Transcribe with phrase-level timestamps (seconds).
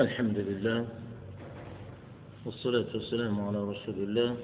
[0.00, 0.88] الحمد لله
[2.44, 4.36] والصلاة والسلام على رسول الله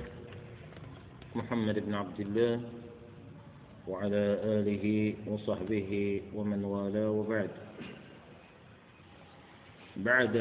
[1.35, 2.61] محمد بن عبد الله
[3.89, 4.25] وعلى
[4.61, 7.51] آله وصحبه ومن والاه وبعد.
[9.97, 10.37] بعد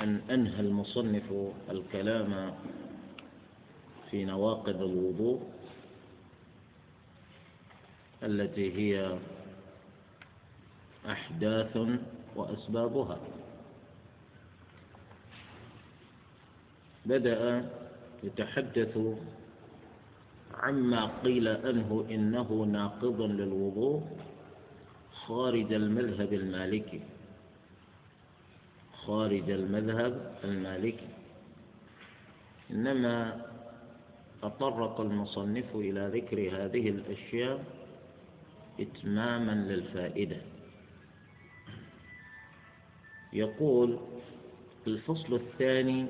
[0.00, 1.28] أن أنهى المصنف
[1.70, 2.54] الكلام
[4.10, 5.40] في نواقض الوضوء
[8.22, 9.18] التي هي
[11.06, 11.78] أحداث
[12.36, 13.18] وأسبابها.
[17.06, 17.68] بدأ
[18.22, 18.98] يتحدث
[20.54, 24.02] عما قيل أنه إنه ناقض للوضوء
[25.12, 27.00] خارج المذهب المالكي.
[29.06, 31.08] خارج المذهب المالكي.
[32.70, 33.46] إنما
[34.42, 37.64] تطرق المصنف إلى ذكر هذه الأشياء
[38.80, 40.36] إتماما للفائدة.
[43.32, 43.98] يقول
[44.86, 46.06] الفصل الثاني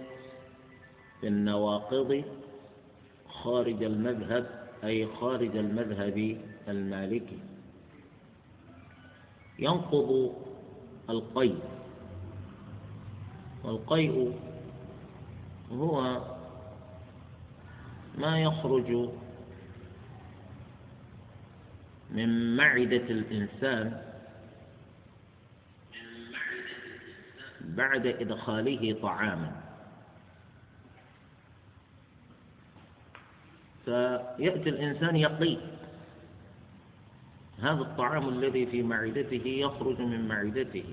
[1.23, 2.25] في النواقض
[3.29, 7.39] خارج المذهب أي خارج المذهب المالكي.
[9.59, 10.35] ينقض
[11.11, 11.59] القيء
[13.65, 14.39] والقيء
[15.73, 16.21] هو
[18.19, 19.11] ما يخرج
[22.11, 24.03] من معدة الإنسان
[27.61, 29.62] بعد إدخاله طعاما.
[33.85, 35.57] فيأتي الإنسان يقي
[37.59, 40.85] هذا الطعام الذي في معدته يخرج من معدته.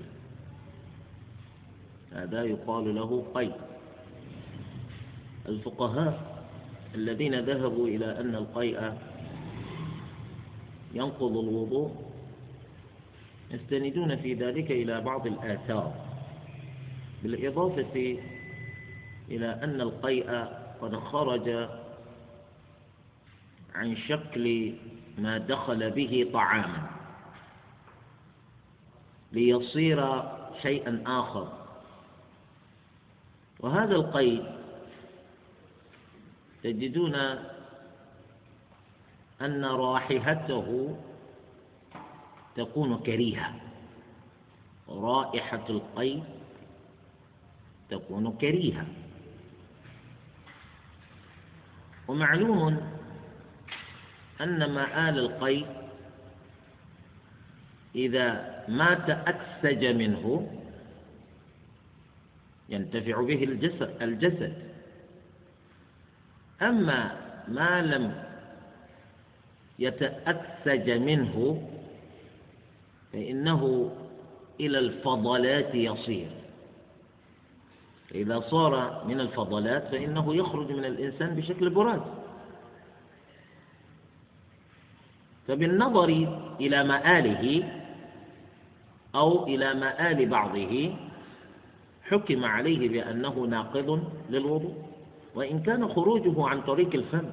[2.12, 3.52] هذا يقال له قي
[5.48, 6.44] الفقهاء
[6.94, 8.92] الذين ذهبوا إلى أن القيء
[10.94, 11.90] ينقض الوضوء
[13.50, 15.94] يستندون في ذلك إلى بعض الآثار.
[17.22, 18.18] بالإضافة
[19.30, 20.44] إلى أن القيء
[20.80, 21.68] قد خرج
[23.74, 24.74] عن شكل
[25.18, 26.90] ما دخل به طعاما.
[29.32, 30.22] ليصير
[30.62, 31.52] شيئا آخر.
[33.60, 34.44] وهذا القيد
[36.62, 37.14] تجدون
[39.40, 40.96] أن رائحته
[42.56, 43.54] تكون كريهة.
[44.88, 46.24] رائحة القيد
[47.90, 48.86] تكون كريهة.
[52.08, 52.99] ومعلوم
[54.40, 55.66] أن مآل القيد
[57.94, 60.50] إذا ما تأكسج منه
[62.68, 64.54] ينتفع به الجسد الجسد.
[66.62, 67.16] أما
[67.48, 68.24] ما لم
[69.78, 71.68] يتأكسج منه
[73.12, 73.92] فإنه
[74.60, 76.30] إلى الفضلات يصير.
[78.14, 82.00] إذا صار من الفضلات فإنه يخرج من الإنسان بشكل براز
[85.50, 86.08] فبالنظر
[86.60, 87.72] إلى مآله
[89.14, 90.94] أو إلى مآل بعضه
[92.08, 93.88] حكم عليه بأنه ناقض
[94.30, 94.74] للوضوء.
[95.34, 97.26] وإن كان خروجه عن طريق الفم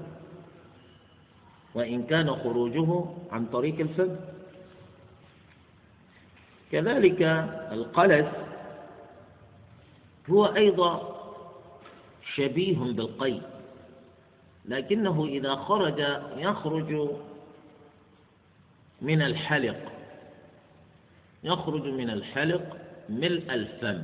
[1.76, 4.16] وإن كان خروجه عن طريق الفم.
[6.72, 7.22] كذلك
[7.72, 8.28] القلس
[10.30, 10.92] هو أيضا
[12.34, 13.42] شبيه بالقي
[14.66, 16.00] لكنه إذا خرج
[16.38, 17.10] يخرج
[19.02, 19.92] من الحلق.
[21.44, 22.78] يخرج من الحلق
[23.10, 24.04] ملء الفم.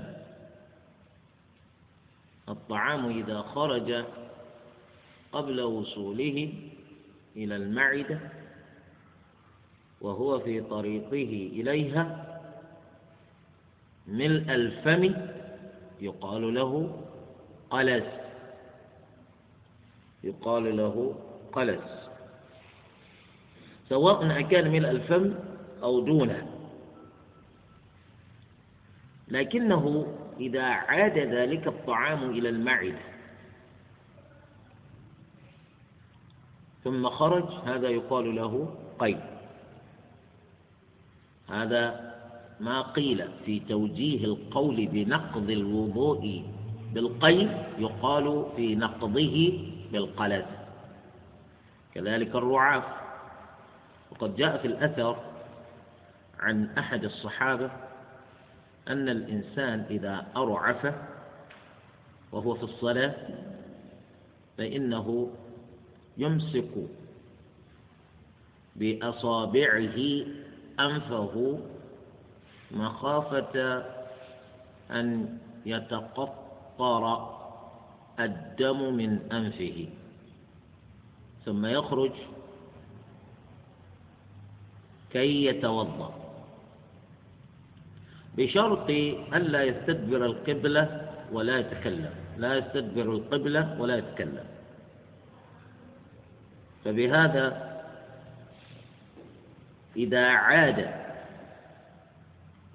[2.50, 4.06] الطعام إذا خرج
[5.32, 6.54] قبل وصوله
[7.36, 8.20] إلى المعدة
[10.02, 12.26] وهو في طريقه إليها
[14.08, 15.14] ملء الفم
[16.02, 17.04] يقال له
[17.70, 18.06] قلس.
[20.24, 21.16] يقال له
[21.54, 22.03] قلس.
[23.94, 25.34] سواء أكان ملء الفم
[25.84, 26.48] أو دونه.
[29.28, 30.08] لكنه
[30.40, 32.98] إذا عاد ذلك الطعام إلى المعدة.
[36.84, 39.20] ثم خرج هذا يقال له قيد
[41.50, 42.14] هذا
[42.60, 46.44] ما قيل في توجيه القول بنقض الوضوء
[46.94, 49.60] بالقيد يقال في نقضه
[49.92, 50.46] بالقلد.
[51.94, 53.03] كذلك الرعاف.
[54.14, 55.18] وقد جاء في الأثر
[56.40, 57.72] عن أحد الصحابة
[58.88, 60.94] أن الإنسان إذا أرعف
[62.32, 63.16] وهو في الصلاة
[64.58, 65.30] فإنه
[66.18, 66.72] يمسك
[68.76, 70.26] بأصابعه
[70.80, 71.60] أنفه
[72.72, 73.84] مخافة
[74.92, 77.30] أن يتقطر
[78.20, 79.88] الدم من أنفه
[81.46, 82.12] ثم يخرج
[85.14, 86.14] كي يتوضأ.
[88.38, 88.90] بشرط
[89.34, 92.14] ألا يستدبر القبلة ولا يتكلم.
[92.38, 94.46] لا يستدبر القبلة ولا يتكلم.
[96.86, 97.74] فبهذا
[99.98, 100.80] إذا عاد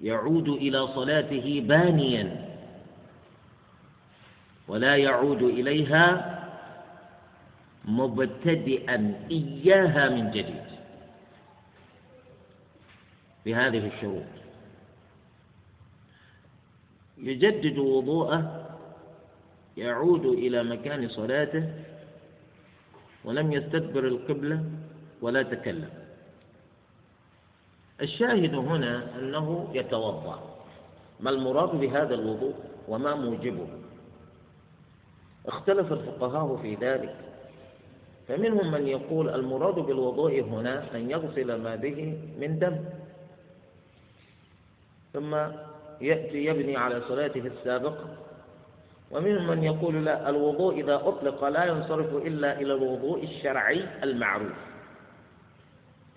[0.01, 2.25] يعود إلى صلاته بانيا
[4.67, 6.39] ولا يعود إليها
[7.85, 10.68] مبتدئا إياها من جديد.
[13.45, 14.23] بهذه الشروط.
[17.17, 18.65] يجدد وضوءه
[19.77, 21.69] يعود إلى مكان صلاته
[23.25, 24.63] ولم يستدبر القبلة
[25.21, 25.89] ولا تكلم.
[28.01, 30.55] الشاهد هنا أنه يتوضأ.
[31.19, 32.53] ما المراد بهذا الوضوء
[32.87, 33.67] وما موجبه؟
[35.45, 37.15] اختلف الفقهاء في ذلك.
[38.27, 42.98] فمنهم من يقول المراد بالوضوء هنا أن يغسل ما به من دم.
[45.13, 45.35] ثم
[46.01, 48.05] يأتي يبني على صلاته السابقة
[49.11, 54.57] ومنهم من يقول لا الوضوء إذا أطلق لا ينصرف إلا إلى الوضوء الشرعي المعروف.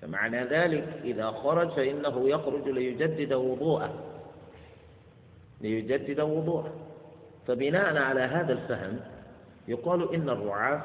[0.03, 3.91] فمعنى ذلك إذا خرج فإنه يخرج ليجدد وضوءه.
[5.61, 6.73] ليجدد وضوءه.
[7.47, 9.01] فبناء على هذا الفهم
[9.69, 10.83] يقال إن الرعاة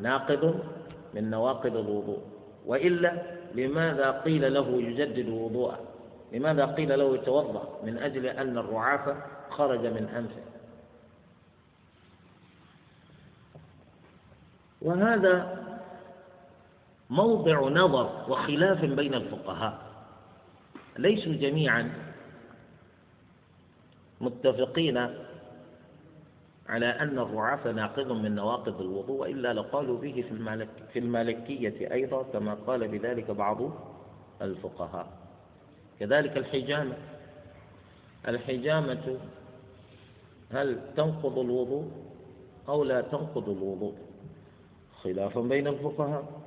[0.00, 0.60] ناقض
[1.14, 2.20] من نواقض الوضوء.
[2.66, 3.22] وإلا
[3.54, 5.85] لماذا قيل له يجدد وضوءه؟
[6.32, 9.16] لماذا قيل له يتوضأ من أجل أن الرعافة
[9.50, 10.42] خرج من أنفه؟
[14.82, 15.66] وهذا
[17.10, 19.78] موضع نظر وخلاف بين الفقهاء.
[20.98, 21.92] ليسوا جميعا
[24.20, 24.96] متفقين
[26.68, 32.54] على أن الرعاف ناقض من نواقض الوضوء وإلا لقالوا به في, في المالكية أيضا كما
[32.54, 33.58] قال بذلك بعض
[34.42, 35.25] الفقهاء.
[36.00, 36.96] كذلك الحجامة.
[38.28, 39.18] الحجامة
[40.52, 41.90] هل تنقض الوضوء
[42.68, 43.94] أو لا تنقض الوضوء؟
[45.02, 46.42] خلافا بين الفقهاء.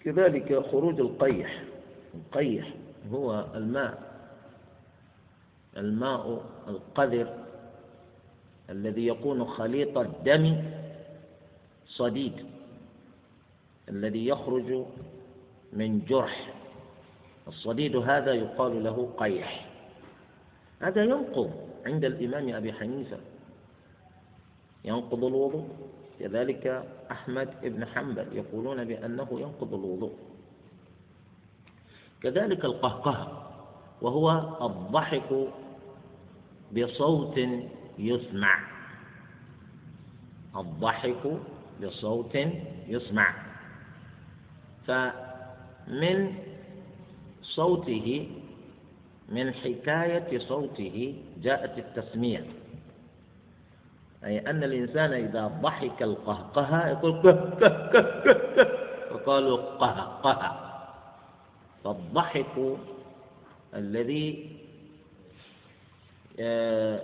[0.00, 1.62] كذلك خروج القيح.
[2.14, 2.74] القيح
[3.12, 4.06] هو الماء
[5.76, 7.44] الماء القذر
[8.70, 10.62] الذي يكون خليط الدم
[11.86, 12.46] صديد
[13.88, 14.84] الذي يخرج
[15.72, 16.54] من جرح.
[17.48, 19.66] الصديد هذا يقال له قيح.
[20.80, 21.50] هذا ينقض
[21.86, 23.18] عند الإمام أبي حنيفة.
[24.84, 25.68] ينقض الوضوء.
[26.20, 30.12] كذلك أحمد بن حنبل يقولون بأنه ينقض الوضوء.
[32.22, 33.42] كذلك القهقه
[34.02, 35.48] وهو الضحك
[36.76, 37.40] بصوت
[37.98, 38.58] يسمع.
[40.56, 41.38] الضحك
[41.82, 42.36] بصوت
[42.88, 43.34] يسمع.
[44.86, 46.45] فمن
[47.56, 48.28] صوته
[49.28, 52.46] من حكاية صوته جاءت التسمية.
[54.24, 58.68] أي أن الإنسان إذا ضحك القهقه يقول كه كه كه كه كه
[59.10, 60.38] فقالوا قهقه
[61.84, 62.76] فالضحك
[63.74, 64.56] الذي
[66.40, 67.02] آه،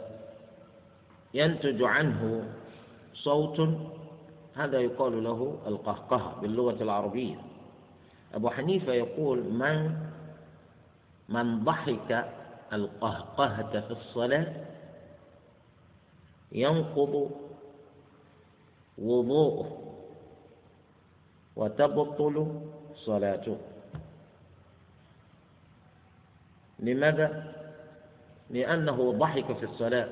[1.34, 2.44] ينتج عنه
[3.14, 3.68] صوت
[4.56, 7.36] هذا يقال له القهقه باللغة العربية.
[8.34, 10.11] أبو حنيفة يقول من
[11.32, 12.28] من ضحك
[12.72, 14.46] القهقهة في الصلاة
[16.52, 17.30] ينقض
[18.98, 19.78] وضوءه
[21.56, 22.60] وتبطل
[22.94, 23.58] صلاته
[26.78, 27.52] لماذا؟
[28.50, 30.08] لأنه ضحك في الصلاة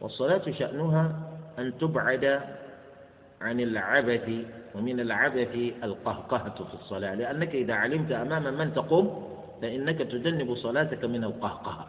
[0.00, 2.24] والصلاة شأنها أن تبعد
[3.40, 4.30] عن العبث
[4.74, 9.29] ومن العبث القهقهة في الصلاة لأنك إذا علمت أمام من تقوم
[9.62, 11.86] فإنك تجنب صلاتك من القهقهة.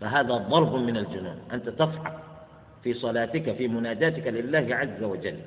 [0.00, 1.38] فهذا ضرب من الجنون.
[1.52, 2.18] أنت تضحك
[2.82, 5.38] في صلاتك في مناجاتك لله عز وجل.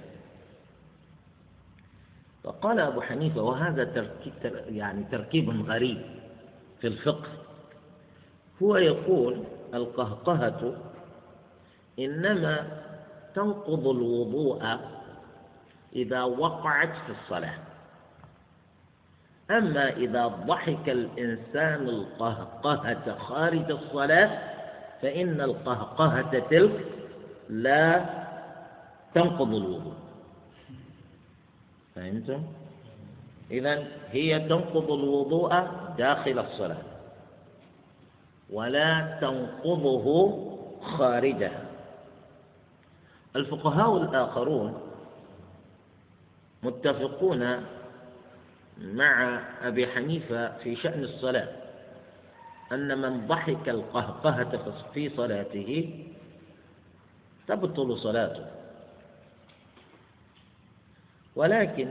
[2.43, 4.33] فقال أبو حنيفة وهذا تركيب
[4.69, 6.01] يعني تركيب غريب
[6.81, 7.29] في الفقه.
[8.63, 9.43] هو يقول
[9.73, 10.77] القهقهة
[11.99, 12.67] إنما
[13.35, 14.77] تنقض الوضوء
[15.95, 17.72] إذا وقعت في الصلاة.
[19.51, 24.39] أما إذا ضحك الإنسان القهقهة خارج الصلاة
[25.01, 26.85] فإن القهقهة تلك
[27.49, 28.05] لا
[29.15, 29.93] تنقض الوضوء
[31.95, 32.43] فهمتم؟
[33.51, 36.81] إذا هي تنقض الوضوء داخل الصلاة
[38.49, 40.37] ولا تنقضه
[40.81, 41.63] خارجها
[43.35, 44.81] الفقهاء الآخرون
[46.63, 47.63] متفقون
[48.81, 51.47] مع أبي حنيفة في شأن الصلاة
[52.71, 55.99] أن من ضحك القهقهة في صلاته
[57.47, 58.45] تبطل صلاته.
[61.35, 61.89] ولكن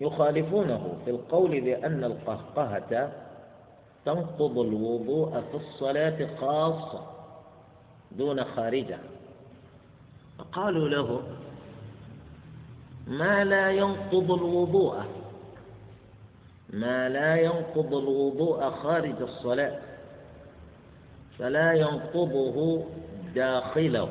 [0.00, 3.12] يخالفونه في القول بأن القهقهة
[4.04, 7.06] تنقض الوضوء في الصلاة خاصة
[8.12, 9.00] دون خارجها.
[10.38, 11.22] فقالوا له
[13.06, 15.25] ما لا ينقض الوضوء؟
[16.70, 19.78] ما لا ينقض الوضوء خارج الصلاة
[21.38, 22.86] فلا ينقضه
[23.34, 24.08] داخله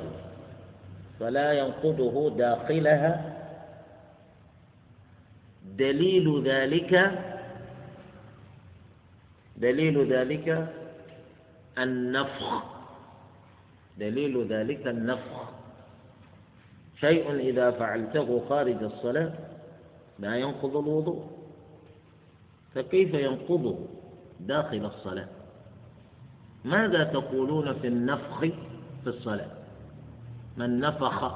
[1.19, 3.35] فلا ينقضه داخلها.
[5.77, 7.12] دليل ذلك
[9.57, 10.67] دليل ذلك
[11.77, 12.63] النفخ
[13.97, 15.50] دليل ذلك النفخ.
[17.00, 19.33] شيء إذا فعلته خارج الصلاة
[20.19, 21.35] لا ينقض الوضوء.
[22.75, 23.77] فكيف ينقضه
[24.39, 25.27] داخل الصلاة؟
[26.65, 28.39] ماذا تقولون في النفخ
[29.03, 29.51] في الصلاة؟
[30.58, 31.32] من نفخ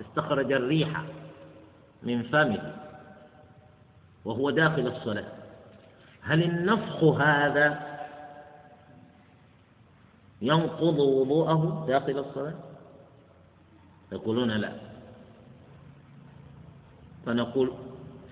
[0.00, 1.04] استخرج الريح
[2.02, 2.76] من فمه
[4.24, 5.32] وهو داخل الصلاة.
[6.22, 7.98] هل النفخ هذا
[10.42, 12.54] ينقض وضوءه داخل الصلاة؟
[14.12, 14.72] يقولون لا.
[17.26, 17.72] فنقول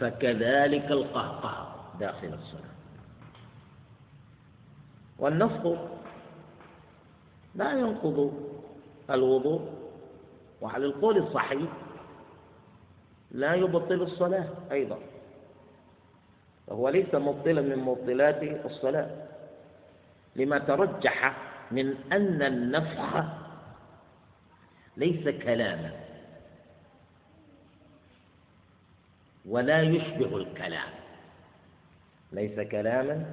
[0.00, 1.65] فكذلك القهقه.
[2.00, 2.76] داخل الصلاة.
[5.18, 5.80] والنفخ
[7.54, 8.32] لا ينقض
[9.10, 9.70] الوضوء
[10.60, 11.70] وعلى القول الصحيح
[13.30, 14.98] لا يبطل الصلاة أيضا.
[16.66, 19.10] فهو ليس مبطلا من مبطلات الصلاة.
[20.36, 21.36] لما ترجح
[21.70, 23.24] من أن النفخ
[24.96, 25.92] ليس كلاما
[29.46, 31.05] ولا يشبه الكلام.
[32.36, 33.24] ليس كلاما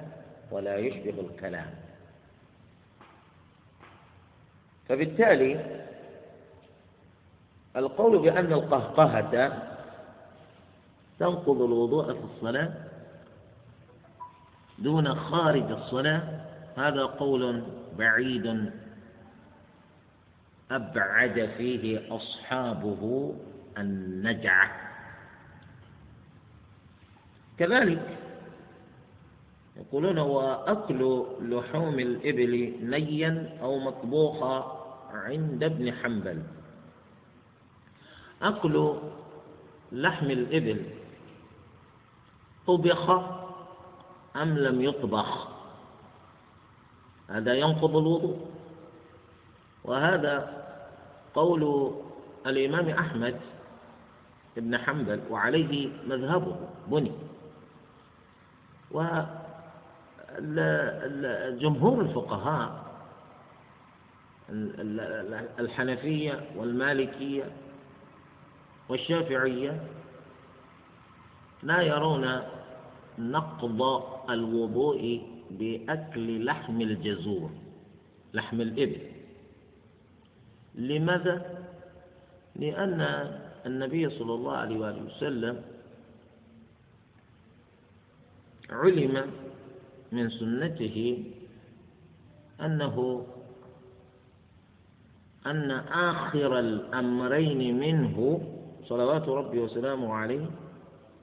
[0.50, 1.70] ولا يشبه الكلام.
[4.88, 5.80] فبالتالي
[7.76, 9.62] القول بأن القهقهة
[11.18, 12.72] تنقض الوضوء في الصلاة
[14.78, 16.22] دون خارج الصلاة
[16.76, 17.62] هذا قول
[17.98, 18.70] بعيد
[20.70, 23.34] أبعد فيه أصحابه
[23.78, 24.70] النجعة.
[27.58, 28.23] كذلك
[29.76, 36.42] يقولون وأكل لحوم الإبل نيا أو مطبوخا عند ابن حنبل.
[38.42, 38.94] أكل
[39.92, 40.84] لحم الإبل
[42.66, 43.10] طبخ
[44.36, 45.48] أم لم يطبخ؟
[47.28, 48.46] هذا ينقض الوضوء.
[49.84, 50.64] وهذا
[51.34, 51.94] قول
[52.46, 53.40] الإمام أحمد
[54.56, 57.12] بن حنبل وعليه مذهبه بني.
[60.38, 62.84] وجمهور الفقهاء
[65.58, 67.44] الحنفية والمالكية
[68.88, 69.80] والشافعية
[71.62, 72.40] لا يرون
[73.18, 73.82] نقض
[74.30, 77.50] الوضوء بأكل لحم الجزور
[78.34, 78.98] لحم الإبل
[80.74, 81.64] لماذا؟
[82.56, 83.00] لأن
[83.66, 85.62] النبي صلى الله عليه وآله وسلم
[88.70, 89.30] علم
[90.14, 91.24] من سنته
[92.60, 93.26] أنه
[95.46, 95.70] أن
[96.10, 98.40] آخر الأمرين منه
[98.84, 100.46] صلوات ربي وسلامه عليه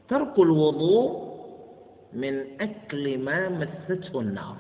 [0.10, 1.32] ترك الوضوء
[2.14, 4.58] من أكل ما مسته النار.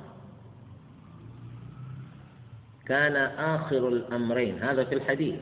[2.85, 3.15] كان
[3.55, 5.39] آخر الأمرين هذا في الحديث.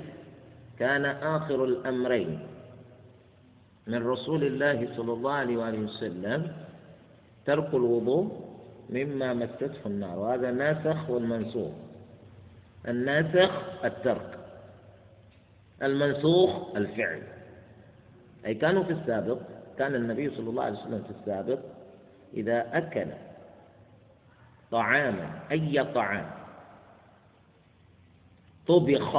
[0.80, 2.40] كان آخر الأمرين
[3.88, 6.54] من رسول الله صلى الله عليه وسلم
[7.46, 8.49] ترك الوضوء
[8.90, 11.72] مما مسته النار وهذا ناسخ والمنسوخ.
[12.88, 13.52] الناسخ
[13.86, 14.40] الترك
[15.84, 17.24] المنسوخ الفعل.
[18.46, 19.40] أي كانوا في السابق
[19.78, 21.60] كان النبي صلى الله عليه وسلم في السابق
[22.34, 23.06] إذا أكل
[24.72, 26.32] طعاما أي طعام
[28.68, 29.18] طبخ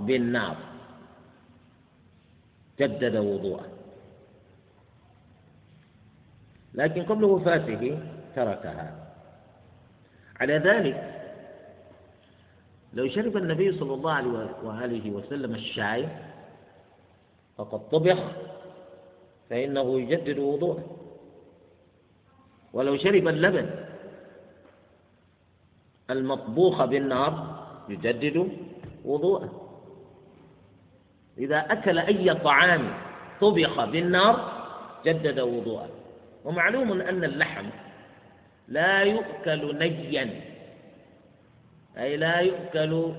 [0.00, 0.56] بالنار
[2.80, 3.66] جدد وضوءه.
[6.74, 7.98] لكن قبل وفاته
[8.36, 9.09] تركها.
[10.40, 11.16] على ذلك.
[12.92, 14.30] لو شرب النبي صلى الله عليه
[14.64, 16.08] وآله وسلم الشاي
[17.56, 18.18] فقد طبخ
[19.50, 20.96] فإنه يجدد وضوءه.
[22.72, 23.70] ولو شرب اللبن
[26.10, 27.32] المطبوخ بالنار
[27.88, 28.48] يجدد
[29.04, 29.50] وضوءه.
[31.38, 32.94] إذا أكل أي طعام
[33.40, 34.52] طبخ بالنار
[35.04, 35.88] جدد وضوءه.
[36.44, 37.66] ومعلوم أن اللحم
[38.70, 40.40] لا يؤكل نيا.
[41.98, 43.12] أي لا يؤكل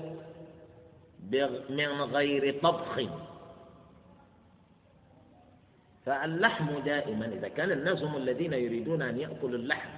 [1.70, 3.00] من غير طبخ.
[6.06, 7.26] فاللحم دائما.
[7.26, 9.90] إذا كان الناس هم الذين يريدون أن يأكلوا اللحم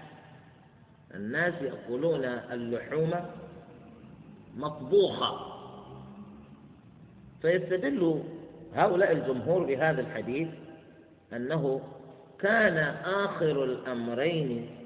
[1.14, 3.12] الناس يأكلون اللحوم
[4.56, 5.54] مطبوخة.
[7.42, 8.22] فيستدل
[8.74, 10.48] هؤلاء الجمهور بهذا الحديث
[11.32, 11.80] أنه
[12.38, 14.83] كان آخر الأمرين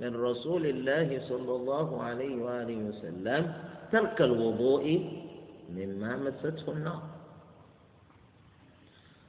[0.00, 3.52] من رسول الله صلى الله عليه وآله وسلم
[3.92, 5.10] ترك الوضوء
[5.70, 7.02] مما مسته النار.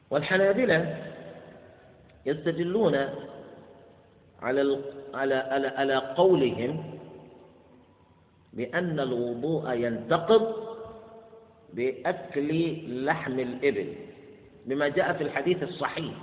[0.09, 0.97] والحنابلة
[2.25, 2.95] يستدلون
[4.41, 4.79] على
[5.13, 6.83] على على, على قولهم
[8.53, 10.55] بأن الوضوء ينتقض
[11.73, 13.95] بأكل لحم الإبل
[14.65, 16.13] بما جاء في الحديث الصحيح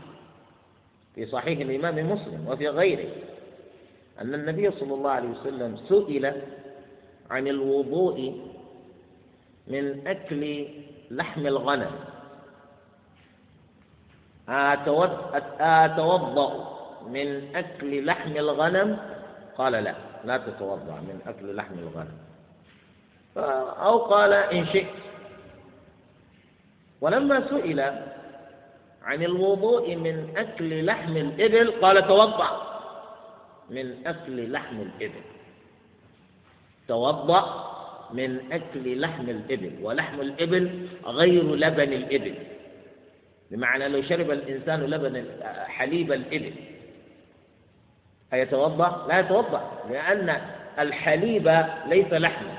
[1.14, 3.27] في صحيح الإمام مسلم وفي غيره.
[4.20, 6.42] أن النبي صلى الله عليه وسلم سئل
[7.30, 8.40] عن الوضوء
[9.66, 10.66] من أكل
[11.10, 11.90] لحم الغنم.
[14.48, 16.68] أتوضأ
[17.08, 18.98] من أكل لحم الغنم؟
[19.58, 19.94] قال لا
[20.24, 22.18] لا تتوضأ من أكل لحم الغنم.
[23.86, 24.86] أو قال إن شئت.
[27.00, 27.80] ولما سئل
[29.02, 32.67] عن الوضوء من أكل لحم الإبل قال توضأ.
[33.70, 35.22] من أكل لحم الإبل.
[36.88, 37.74] توضأ
[38.12, 42.34] من أكل لحم الإبل ولحم الإبل غير لبن الإبل.
[43.50, 45.24] بمعنى لو شرب الإنسان لبن
[45.66, 46.52] حليب الإبل.
[48.32, 50.40] أيتوضأ؟ لا يتوضأ لأن
[50.78, 52.58] الحليب ليس لحما.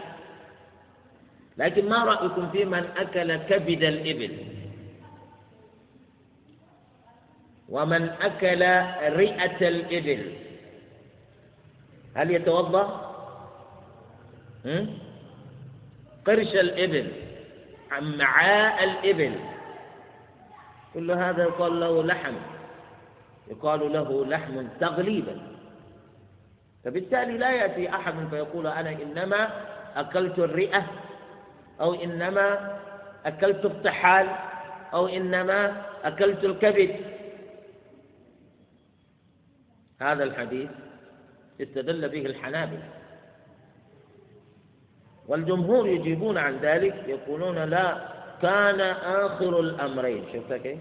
[1.57, 4.37] لكن ما رأيكم في من أكل كبد الإبل؟
[7.69, 8.61] ومن أكل
[9.17, 10.48] رئة الإبل.
[12.15, 13.15] هل يتوضأ؟
[16.25, 17.11] قرش الإبل
[17.91, 19.35] عمعاء الإبل.
[20.93, 22.33] كل هذا يقال له لحم.
[23.47, 25.41] يقال له لحم تغليبا.
[26.83, 29.49] فبالتالي لا يأتي أحد فيقول أنا إنما
[29.95, 30.85] أكلت الرئة
[31.81, 32.77] أو إنما
[33.25, 34.27] أكلت الطحال
[34.93, 36.95] أو إنما أكلت الكبد.
[40.01, 40.69] هذا الحديث
[41.61, 42.89] استدل به الحنابلة.
[45.27, 48.07] والجمهور يجيبون عن ذلك يقولون لا
[48.41, 50.25] كان آخر الأمرين.
[50.33, 50.79] شفت كيف؟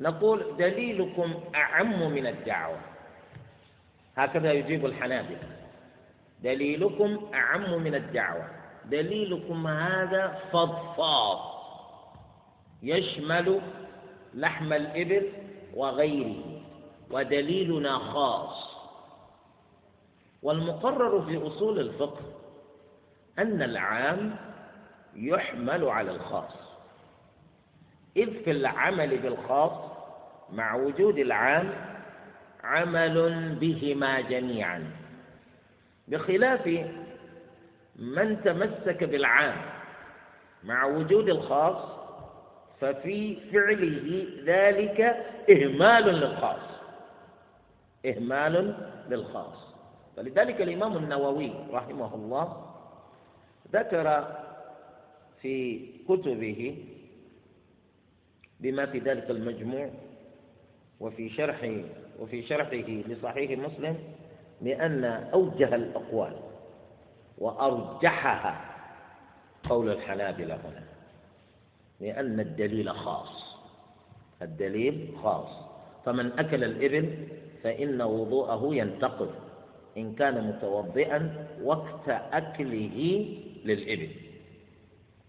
[0.00, 2.78] نقول دليلكم أعم من الدعوة.
[4.16, 5.38] هكذا يجيب الحنابلة.
[6.42, 8.48] دليلكم أعم من الدعوة.
[8.84, 11.56] دليلكم هذا فضفاض.
[12.82, 13.60] يشمل
[14.34, 15.32] لحم الإبل
[15.74, 16.62] وغيره.
[17.10, 18.75] ودليلنا خاص.
[20.46, 22.20] والمقرر في أصول الفقه
[23.38, 24.36] أن العام
[25.14, 26.52] يحمل على الخاص.
[28.16, 29.72] إذ في العمل بالخاص
[30.52, 31.70] مع وجود العام
[32.64, 34.90] عمل بهما جميعا
[36.08, 36.66] بخلاف
[37.96, 39.56] من تمسك بالعام
[40.64, 41.76] مع وجود الخاص
[42.80, 45.00] ففي فعله ذلك
[45.50, 46.62] إهمال للخاص.
[48.06, 48.76] إهمال
[49.10, 49.65] للخاص.
[50.16, 52.66] فلذلك الإمام النووي رحمه الله
[53.72, 54.36] ذكر
[55.42, 56.84] في كتبه
[58.60, 59.90] بما في ذلك المجموع
[61.00, 61.82] وفي شرح
[62.18, 63.96] وفي شرحه لصحيح مسلم
[64.60, 66.36] بأن أوجه الأقوال
[67.38, 68.74] وأرجحها
[69.68, 70.84] قول الحنابلة هنا
[72.00, 73.56] لأن الدليل خاص
[74.42, 75.48] الدليل خاص.
[76.04, 77.28] فمن أكل الإبل
[77.62, 79.34] فإن وضوءه ينتقض
[79.96, 83.26] إن كان متوضئا وقت أكله
[83.64, 84.10] للإبل.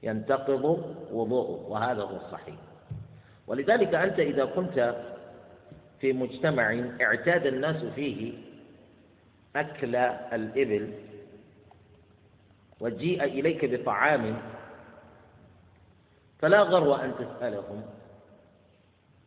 [0.04, 0.64] ينتقض
[1.12, 2.56] وضوءه وهذا هو الصحيح.
[3.48, 4.96] ولذلك أنت إذا كنت
[6.02, 8.34] في مجتمع اعتاد الناس فيه
[9.56, 10.94] أكل الإبل
[12.80, 14.38] وجيء إليك بطعام
[16.40, 17.82] فلا غرو أن تسألهم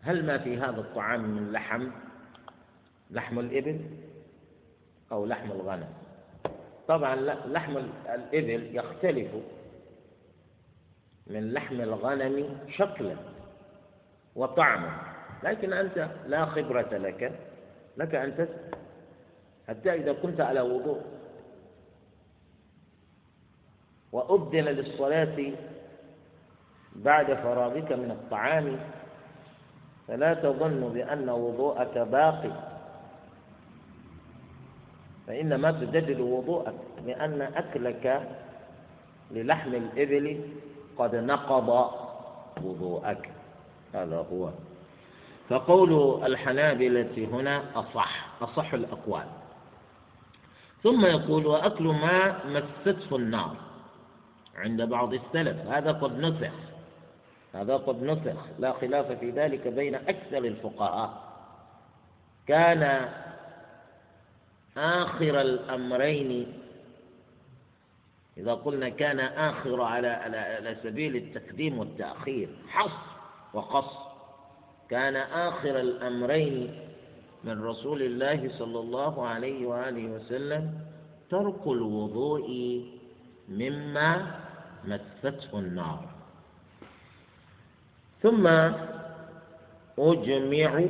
[0.03, 1.89] هل ما في هذا الطعام من لحم؟
[3.11, 3.81] لحم الإبل؟
[5.13, 5.89] أو لحم الغنم.
[6.89, 7.77] طبعا لحم
[8.15, 9.31] الإبل يختلف
[11.27, 13.17] من لحم الغنم شكلا
[14.37, 14.91] وطعما.
[15.43, 17.33] لكن أنت لا خبرة لك
[17.97, 18.71] لك أن تسأل
[19.69, 21.03] حتى إذا كنت على وضوء.
[24.13, 25.53] وأبدل للصلاة
[26.97, 28.79] بعد فراغك من الطعام.
[30.09, 32.70] فلا تظن بأن وضوءك باقي.
[35.31, 36.75] فإنما تجدد وضوءك
[37.07, 38.29] لأن أكلك
[39.31, 40.41] للحم الإبل
[40.99, 41.91] قد نقض
[42.63, 43.31] وضوءك.
[43.95, 44.51] هذا هو.
[45.49, 49.27] فقول الحنابلة هنا أصح أصح الأقوال.
[50.83, 53.57] ثم يقول وأكل ما مسته النار
[54.57, 55.67] عند بعض السلف.
[55.67, 56.55] هذا قد نسخ
[57.55, 58.41] هذا قد نسخ.
[58.59, 61.11] لا خلاف في ذلك بين أكثر الفقهاء.
[62.47, 63.09] كان
[64.81, 66.53] آخر الأمرين.
[68.37, 73.01] إذا قلنا كان آخر على على سبيل التقديم والتأخير حص
[73.55, 73.93] وقص.
[74.91, 76.75] كان آخر الأمرين
[77.45, 80.81] من رسول الله صلى الله عليه وآله وسلم
[81.31, 82.49] ترك الوضوء
[83.49, 84.41] مما
[84.85, 86.05] مسته النار.
[88.23, 88.47] ثم
[89.99, 90.85] أجمع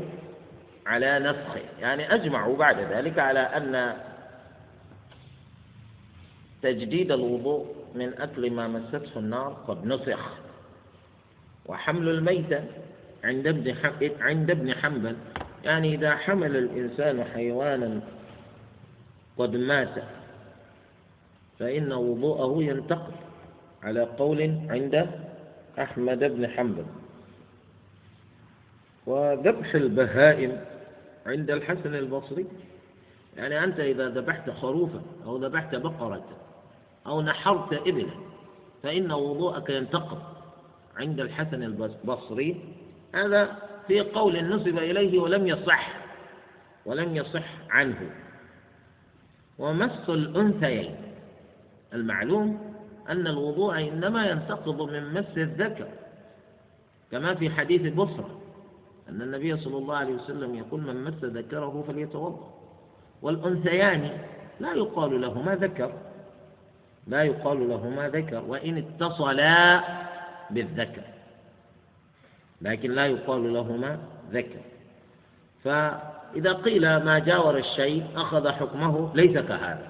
[0.90, 3.96] على نسخه يعني أجمعوا بعد ذلك على أن
[6.62, 10.38] تجديد الوضوء من أكل ما مسته النار قد نسخ.
[11.66, 12.64] وحمل الميتة
[13.24, 13.74] عند ابن
[14.20, 15.16] عند ابن حنبل
[15.64, 18.00] يعني إذا حمل الإنسان حيوانا
[19.38, 20.03] قد مات
[21.59, 23.12] فإن وضوءه ينتقل
[23.83, 25.11] على قول عند
[25.79, 26.87] أحمد بن حنبل.
[29.07, 30.61] وذبح البهائم
[31.26, 32.46] عند الحسن البصري.
[33.37, 36.24] يعني أنت إذا ذبحت خروفا أو ذبحت بقرة
[37.06, 38.11] أو نحرت إبلا
[38.83, 40.22] فإن وضوءك ينتقض
[40.96, 42.61] عند الحسن البصري.
[43.14, 43.56] هذا
[43.87, 46.00] في قول نسب إليه ولم يصح
[46.87, 48.11] ولم يصح عنه.
[49.59, 50.96] ومس الأنثيين
[51.94, 52.74] المعلوم
[53.09, 55.88] أن الوضوء إنما ينتقض من مس الذكر
[57.12, 58.40] كما في حديث بصرة.
[59.11, 62.55] أن النبي صلى الله عليه وسلم يقول من مس ذكره فليتوضأ.
[63.23, 64.11] والأنثيان
[64.61, 65.92] لا يقال لهما ذكر.
[67.07, 69.81] لا يقال لهما ذكر وإن اتصلا
[70.51, 71.03] بالذكر.
[72.62, 73.99] لكن لا يقال لهما
[74.33, 74.61] ذكر.
[75.64, 79.88] فإذا قيل ما جاور الشيء أخذ حكمه ليس كهذا.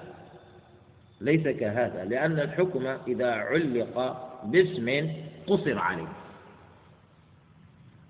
[1.21, 5.11] ليس كهذا لأن الحكم إذا علق باسم
[5.47, 6.20] قصر عليه.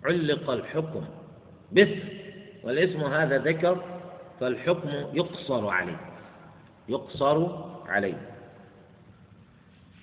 [0.06, 1.06] علق الحكم
[1.72, 2.00] باسم
[2.64, 3.84] والاسم هذا ذكر
[4.40, 6.12] فالحكم يقصر عليه
[6.90, 7.48] يقصر
[7.88, 8.18] عليه.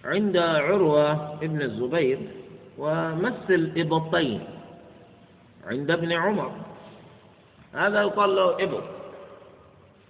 [0.04, 2.18] عند عروة ابن الزبير
[2.78, 4.44] ومس الإبطين
[5.66, 6.52] عند ابن عمر.
[7.74, 8.84] هذا يقال له إبط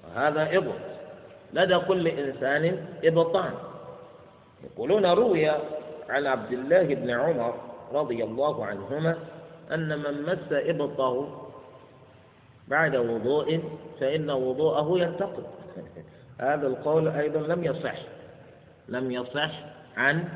[0.04, 0.74] وهذا إبط.
[1.52, 3.54] لدى كل إنسان إبطان.
[4.64, 5.48] يقولون روي
[6.08, 7.54] عن عبد الله بن عمر
[7.92, 9.18] رضي الله عنهما
[9.72, 11.44] أن من مس إبطه
[12.68, 13.62] بعد وضوء
[14.00, 15.46] فإن وضوءه ينتقض
[16.40, 17.96] هذا القول أيضا لم يصح
[18.88, 19.50] لم يصح
[19.96, 20.28] عن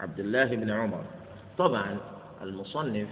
[0.00, 1.04] عبد الله بن عمر.
[1.58, 1.96] طبعا
[2.42, 3.08] المصنف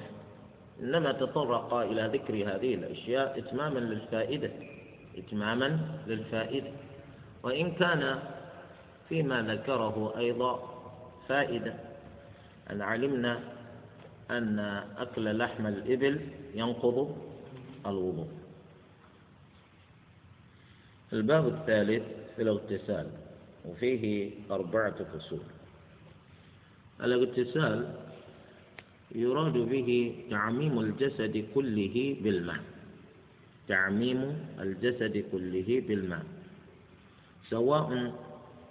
[0.80, 4.50] إنما تطرق إلى ذكر هذه الأشياء إتماما للفائدة
[5.18, 6.70] إتماما للفائدة.
[7.42, 8.18] وإن كان
[9.08, 10.60] فيما ذكره أيضا
[11.28, 11.74] فائدة.
[12.70, 13.40] أن علمنا
[14.30, 14.58] أن
[14.96, 16.20] أكل لحم الإبل
[16.54, 17.16] ينقض
[17.86, 18.28] الوضوء.
[21.12, 22.02] الباب الثالث
[22.36, 23.06] في الاغتسال
[23.64, 25.40] وفيه أربعة فصول.
[27.02, 27.94] الاغتسال
[29.14, 32.62] يراد به تعميم الجسد كله بالماء.
[33.68, 34.20] تعميم
[34.60, 36.24] الجسد كله بالماء.
[37.50, 38.14] سواء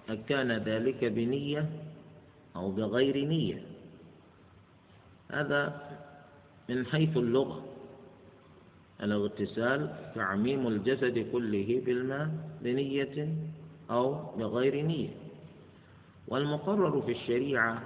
[0.09, 1.69] أكان ذلك بنية
[2.55, 3.72] أو بغير نية.
[5.33, 5.61] هذا
[6.69, 7.65] من حيث اللغة.
[9.03, 12.29] الاغتسال تعميم الجسد كله بالماء
[12.61, 13.17] بنية
[13.91, 15.09] أو بغير نية.
[16.27, 17.81] والمقرر في الشريعة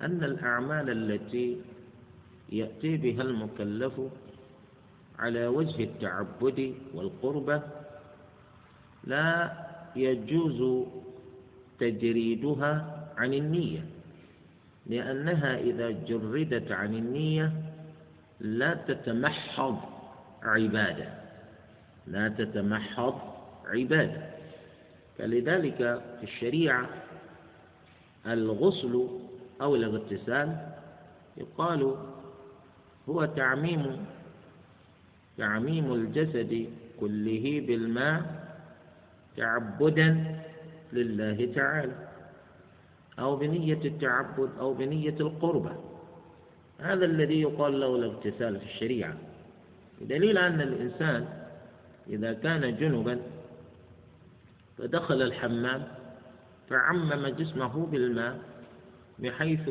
[0.00, 1.60] أن الأعمال التي
[2.52, 4.00] يأتي بها المكلف
[5.18, 7.62] على وجه التعبد والقربة
[9.04, 9.52] لا
[9.96, 10.86] يجوز
[11.78, 12.72] تجريدها
[13.16, 13.97] عن النية.
[14.88, 17.52] لأنها إذا جردت عن النية
[18.40, 19.78] لا تتمحض
[20.42, 21.08] عبادة.
[22.06, 23.20] لا تتمحض
[23.66, 24.30] عبادة.
[25.18, 25.76] فلذلك
[26.20, 26.88] في الشريعة
[28.26, 29.08] الغسل
[29.60, 30.56] أو الاغتسال
[31.36, 31.94] يقال
[33.08, 34.06] هو تعميم
[35.38, 36.68] تعميم الجسد
[37.00, 38.22] كله بالماء
[39.36, 40.40] تعبدا
[40.92, 42.07] لله تعالى.
[43.18, 45.72] أو بنية التعبد أو بنية القربة.
[46.80, 49.14] هذا الذي يقال له الاغتسال في الشريعة.
[50.00, 51.28] بدليل أن الإنسان
[52.08, 53.18] إذا كان جنبا
[54.78, 55.82] فدخل الحمام
[56.68, 58.38] فعمم جسمه بالماء
[59.18, 59.70] بحيث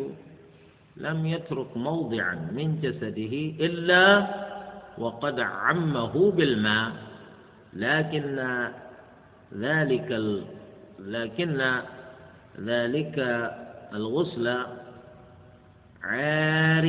[0.98, 4.28] لم يترك موضعا من جسده إلا
[4.98, 6.92] وقد عمه بالماء.
[7.74, 8.40] لكن
[9.58, 10.44] ذلك ال...
[11.00, 11.82] لكن
[12.60, 13.16] ذلك
[13.94, 14.48] الغسل
[16.04, 16.86] عار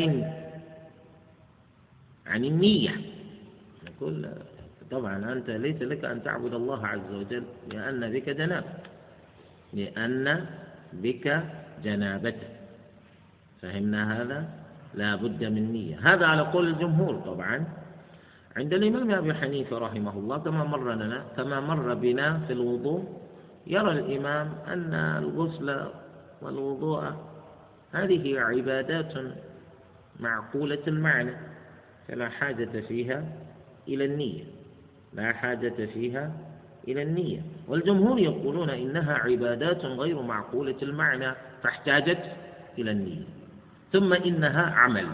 [2.26, 2.94] عن النية.
[3.86, 4.28] نقول
[4.90, 8.72] طبعا أنت ليس لك أن تعبد الله عز وجل لأن بك جنابة.
[9.72, 10.46] لأن
[10.92, 11.42] بك
[11.84, 12.34] جنابة
[13.62, 14.48] فهمنا هذا؟
[14.94, 15.98] لا بد من نية.
[16.14, 17.64] هذا على قول الجمهور طبعا.
[18.56, 23.17] عند الإمام أبي حنيفة رحمه الله كما مر لنا كما مر بنا في الوضوء
[23.68, 25.86] يرى الإمام أن الغسل
[26.42, 27.12] والوضوء
[27.92, 29.14] هذه عبادات
[30.20, 31.36] معقولة المعنى
[32.08, 33.24] فلا حاجة فيها
[33.88, 34.44] إلى النية
[35.12, 36.32] لا حاجة فيها
[36.88, 37.40] إلى النية.
[37.68, 42.32] والجمهور يقولون إنها عبادات غير معقولة المعنى فاحتاجت
[42.78, 43.24] إلى النية.
[43.92, 45.08] ثم إنها عمل.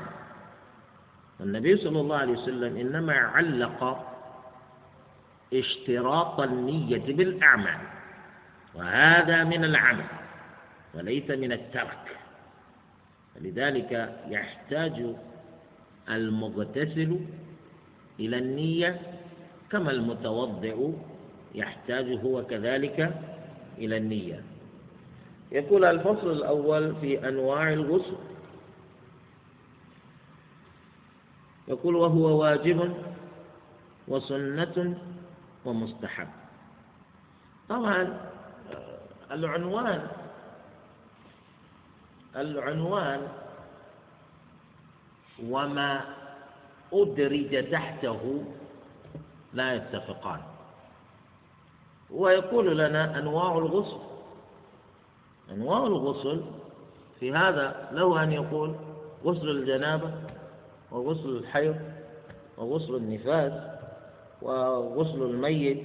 [1.41, 4.07] النبي صلى الله عليه وسلم إنما علق
[5.55, 7.79] اشتراط النية بالأعمال.
[8.75, 10.05] وهذا من العمل
[10.95, 12.17] وليس من الترك.
[13.35, 15.15] فلذلك يحتاج
[16.11, 17.21] المغتسل
[18.21, 19.01] إلى النية
[19.71, 20.91] كما المتوضئ
[21.55, 23.15] يحتاج هو كذلك
[23.79, 24.43] إلى النية.
[25.53, 28.17] يقول الفصل الأول في أنواع الغسل.
[31.69, 32.95] يقول وهو واجب
[34.09, 34.99] وسنة
[35.65, 36.29] ومستحب.
[37.69, 38.21] طبعا
[39.31, 40.09] العنوان.
[42.37, 43.29] العنوان.
[45.49, 46.01] وما
[46.93, 48.45] أدرج تحته
[49.53, 50.41] لا يتفقان.
[52.11, 53.99] ويقول لنا أنواع الغسل.
[55.51, 56.43] أنواع الغسل
[57.21, 58.75] في هذا له أن يقول
[59.25, 60.13] غسل الجنابة
[60.91, 61.77] وغسل الحيض
[62.59, 63.53] وغسل النفاس
[64.43, 65.85] وغسل الميت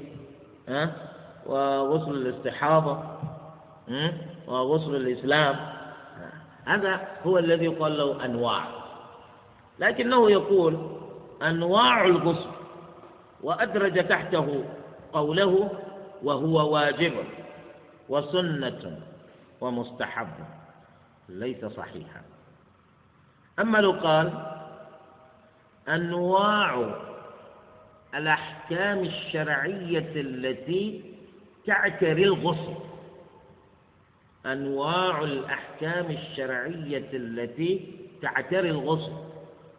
[0.67, 1.08] ها؟
[1.49, 3.03] وغسل الاستحاضة
[4.47, 5.55] وغسل الإسلام.
[6.65, 8.65] هذا هو الذي يقال له أنواع.
[9.79, 10.97] لكنه يقول
[11.41, 12.49] أنواع الغسل
[13.43, 14.63] وأدرج تحته
[15.13, 15.71] قوله
[16.23, 17.13] وهو واجب
[18.09, 18.99] وسنة
[19.61, 20.33] ومستحب
[21.29, 22.21] ليس صحيحا.
[23.59, 24.31] أما لو قال
[25.89, 26.85] أنواع
[28.15, 31.18] الأحكام الشرعية التي
[31.69, 32.73] تعتري الغسل
[34.45, 39.13] أنواع الأحكام الشرعية التي تعتري الغسل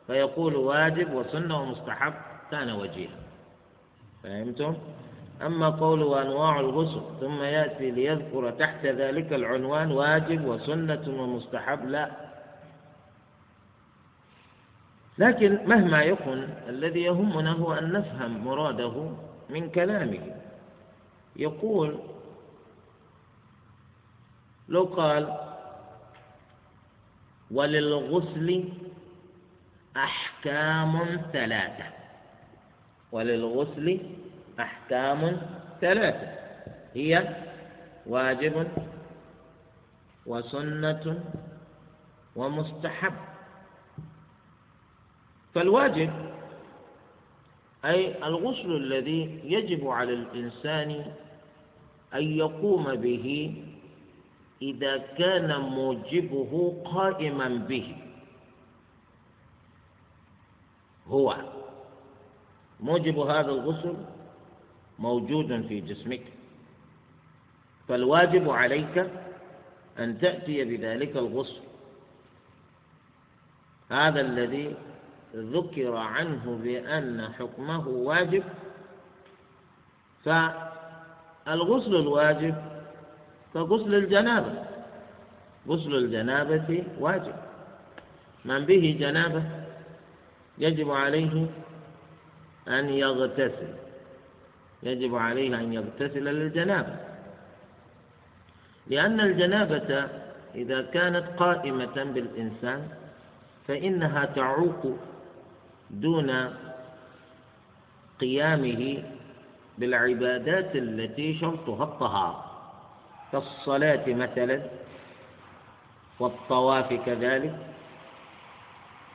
[0.07, 2.13] فيقول واجب وسنة ومستحب
[2.51, 3.19] كان وجيها.
[4.23, 4.75] فهمتم؟
[5.43, 12.11] أما قوله أنواع الغسل ثم يأتي ليذكر تحت ذلك العنوان واجب وسنة ومستحب لا.
[15.19, 19.11] لكن مهما يكن الذي يهمنا هو أن نفهم مراده
[19.51, 20.40] من كلامه.
[21.37, 21.99] يقول
[24.69, 25.39] لو قال
[27.51, 28.69] وللغسل
[29.97, 31.85] أحكام ثلاثة.
[33.13, 34.01] وللغسل
[34.61, 35.43] أحكام
[35.81, 36.29] ثلاثة.
[36.95, 37.37] هي
[38.07, 38.69] واجب
[40.27, 41.25] وسنة
[42.37, 43.15] ومستحب.
[45.55, 46.30] فالواجب
[47.85, 51.13] أي الغسل الذي يجب على الإنسان
[52.15, 53.55] أن يقوم به
[54.63, 57.97] إذا كان موجبه قائما به.
[61.09, 61.37] هو
[62.81, 63.97] موجب هذا الغسل
[64.99, 66.23] موجود في جسمك.
[67.89, 69.11] فالواجب عليك
[69.99, 71.61] أن تأتي بذلك الغسل.
[73.91, 74.77] هذا الذي
[75.35, 78.43] ذكر عنه بأن حكمه واجب.
[80.25, 82.55] فالغسل الواجب
[83.55, 84.65] كغسل الجنابة.
[85.69, 87.35] غسل الجنابة واجب.
[88.45, 89.43] من به جنابة
[90.59, 91.47] يجب عليه
[92.69, 93.75] أن يغتسل.
[94.83, 96.97] يجب عليه أن يغتسل للجنابة.
[98.87, 100.09] لأن الجنابة
[100.55, 102.89] إذا كانت قائمة بالإنسان
[103.69, 104.97] فإنها تعوق
[105.91, 106.55] دون
[108.21, 109.03] قيامه
[109.79, 112.45] بالعبادات التي شرطها الطهارة
[113.33, 114.63] كالصلاة مثلا
[116.21, 117.57] والطواف كذلك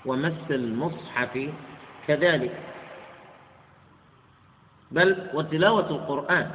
[0.06, 1.50] ومس المصحف
[2.08, 2.60] كذلك.
[4.92, 6.52] بل وتلاوة القرآن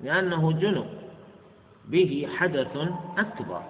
[0.00, 1.00] لأنه جنب.
[1.84, 2.76] به حدث
[3.18, 3.62] أكبر.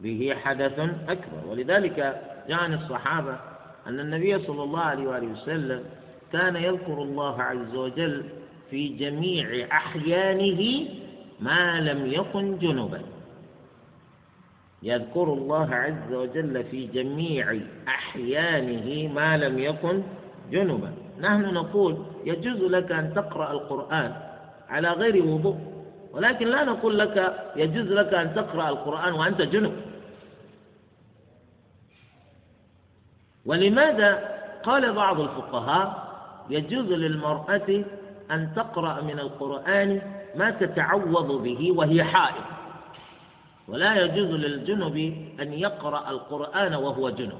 [0.00, 1.46] به حدث أكبر.
[1.46, 1.96] ولذلك
[2.48, 3.53] جاء الصحابة
[3.86, 5.84] أن النبي صلى الله عليه وآله وسلم
[6.32, 8.24] كان يذكر الله عز وجل
[8.70, 10.88] في جميع أحيانه
[11.40, 13.00] ما لم يكن جنبا.
[14.82, 20.02] يذكر الله عز وجل في جميع أحيانه ما لم يكن
[20.50, 20.92] جنبا.
[21.20, 24.12] نحن نقول يجوز لك أن تقرأ القرآن
[24.68, 25.56] على غير وضوء
[26.12, 29.72] ولكن لا نقول لك يجوز لك أن تقرأ القرآن وأنت جنب.
[33.46, 36.04] ولماذا قال بعض الفقهاء
[36.50, 37.84] يجوز للمرأة
[38.30, 40.02] أن تقرأ من القرآن
[40.36, 42.44] ما تتعوض به وهي حائض.
[43.68, 44.96] ولا يجوز للجنب
[45.40, 47.38] أن يقرأ القرآن وهو جنب.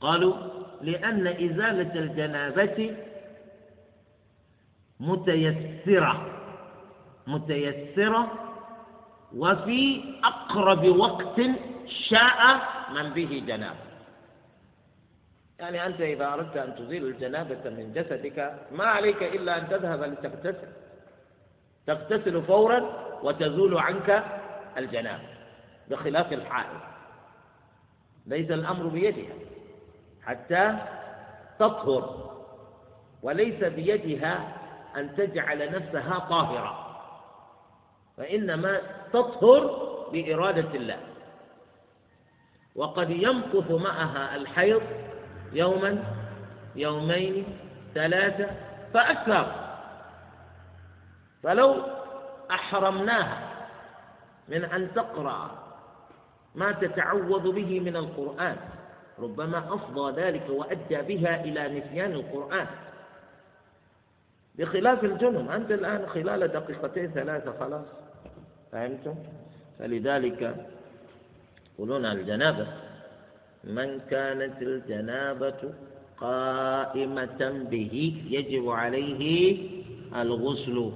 [0.00, 0.34] قالوا
[0.82, 2.96] لأن إزالة الجنابة
[5.00, 6.26] متيسرة
[7.26, 8.32] متيسرة
[9.36, 11.40] وفي أقرب وقت
[12.08, 12.60] شاء
[12.94, 13.83] من به جنابه
[15.58, 20.68] يعني أنت إذا أردت أن تزيل الجنابة من جسدك ما عليك إلا أن تذهب لتغتسل.
[21.86, 24.24] تغتسل فورا وتزول عنك
[24.76, 25.28] الجنابة
[25.90, 26.80] بخلاف الحائض.
[28.26, 29.34] ليس الأمر بيدها
[30.22, 30.78] حتى
[31.58, 32.34] تطهر
[33.22, 34.56] وليس بيدها
[34.96, 37.00] أن تجعل نفسها طاهرة
[38.16, 38.80] فإنما
[39.12, 41.00] تطهر بإرادة الله.
[42.76, 44.82] وقد يمكث معها الحيض
[45.54, 46.04] يوما
[46.76, 47.44] يومين
[47.94, 48.46] ثلاثة
[48.94, 49.52] فأكثر
[51.42, 51.82] فلو
[52.50, 53.38] أحرمناها
[54.48, 55.50] من أن تقرأ
[56.54, 58.56] ما تتعوذ به من القرآن
[59.18, 62.66] ربما أفضى ذلك وأدى بها إلى نسيان القرآن
[64.58, 67.84] بخلاف الجنون أنت الآن خلال دقيقتين ثلاثة خلاص
[68.72, 69.14] فهمتم؟
[69.78, 70.56] فلذلك
[71.74, 72.66] يقولون الجنابة
[73.66, 75.60] من كانت الجنابة
[76.16, 77.94] قائمة به
[78.30, 79.56] يجب عليه
[80.16, 80.92] الغسل.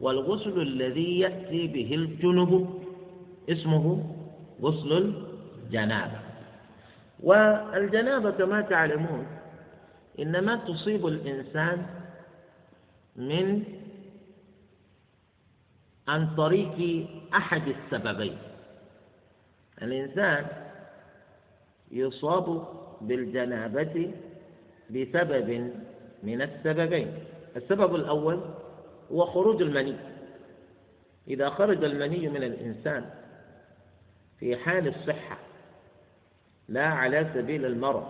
[0.00, 2.82] والغسل الذي يأتي به الجنب
[3.50, 4.14] اسمه
[4.62, 5.14] غسل
[5.66, 6.20] الجنابة.
[7.20, 9.26] والجنابة كما تعلمون
[10.18, 11.86] إنما تصيب الإنسان
[13.16, 13.62] من
[16.08, 18.38] عن طريق أحد السببين.
[19.82, 20.61] الإنسان
[21.92, 22.64] يصاب
[23.00, 24.10] بالجنابة
[24.90, 25.72] بسبب
[26.22, 27.14] من السببين.
[27.56, 28.40] السبب الأول
[29.12, 29.96] هو خروج المني.
[31.28, 33.10] إذا خرج المني من الإنسان
[34.38, 35.38] في حال الصحة
[36.68, 38.08] لا على سبيل المرض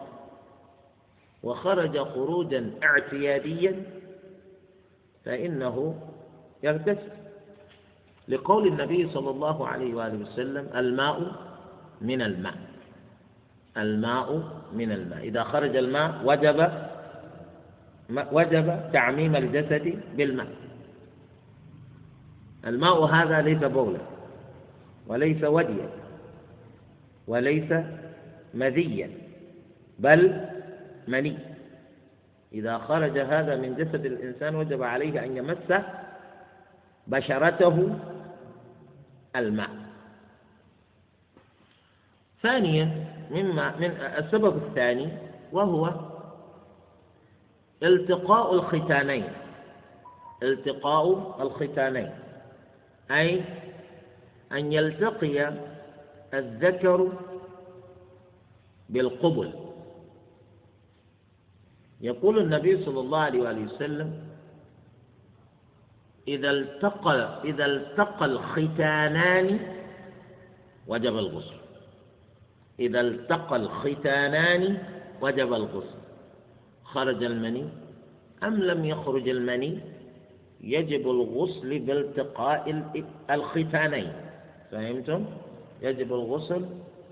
[1.42, 3.82] وخرج خروجا اعتياديا
[5.24, 6.00] فإنه
[6.62, 7.12] يغتسل.
[8.28, 11.32] لقول النبي صلى الله عليه وآله وسلم الماء
[12.00, 12.71] من الماء.
[13.76, 15.18] الماء من الماء.
[15.18, 16.72] إذا خرج الماء وجب
[18.32, 20.52] وجب تعميم الجسد بالماء.
[22.66, 24.00] الماء هذا ليس بولا
[25.06, 25.88] وليس وديا
[27.26, 27.72] وليس
[28.54, 29.10] مذيا
[29.98, 30.40] بل
[31.08, 31.38] مني.
[32.52, 35.72] إذا خرج هذا من جسد الإنسان وجب عليه أن يمس
[37.06, 37.98] بشرته
[39.36, 39.70] الماء.
[42.42, 45.08] ثانيا مما من السبب الثاني
[45.52, 45.92] وهو
[47.82, 49.24] التقاء الختانين.
[50.42, 52.10] التقاء الختانين.
[53.10, 53.42] أي
[54.52, 55.52] أن يلتقي
[56.34, 57.12] الذكر
[58.88, 59.52] بالقبل.
[62.00, 64.10] يقول النبي صلى الله عليه وآله وسلم
[66.28, 69.58] إذا التقى إذا التقى الختانان
[70.86, 71.61] وجب الغسل.
[72.80, 74.78] إذا التقى الختانان
[75.20, 75.98] وجب الغسل.
[76.84, 77.68] خرج المني؟
[78.42, 79.78] أم لم يخرج المني؟
[80.60, 82.84] يجب الغسل بالتقاء
[83.30, 84.12] الختانين.
[84.70, 85.26] فهمتم؟
[85.82, 86.66] يجب الغسل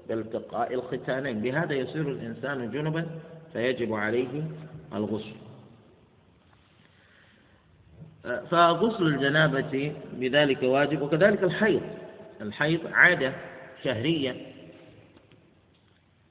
[0.09, 1.41] بالتقاء الختانين.
[1.41, 3.07] بهذا يصير الإنسان جنبا
[3.53, 4.43] فيجب عليه
[4.95, 5.35] الغسل.
[8.51, 11.83] فغسل الجنابة بذلك واجب وكذلك الحيض.
[12.41, 13.33] الحيض عادة
[13.85, 14.50] شهرية.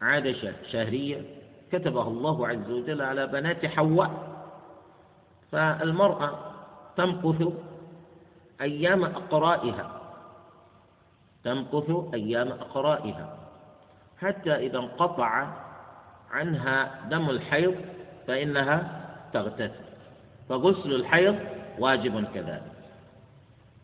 [0.02, 1.22] عادة شهرية
[1.72, 4.30] كتبها الله عز وجل على بنات حواء.
[5.52, 6.40] فالمرأة
[6.98, 7.48] تمكث
[8.62, 10.02] أيام أقرائها.
[11.44, 13.38] تمكث أيام أقرائها.
[14.18, 15.48] حتى إذا انقطع
[16.32, 17.76] عنها دم الحيض
[18.28, 19.90] فإنها تغتسل.
[20.50, 21.36] فغسل الحيض
[21.80, 22.72] واجب كذلك.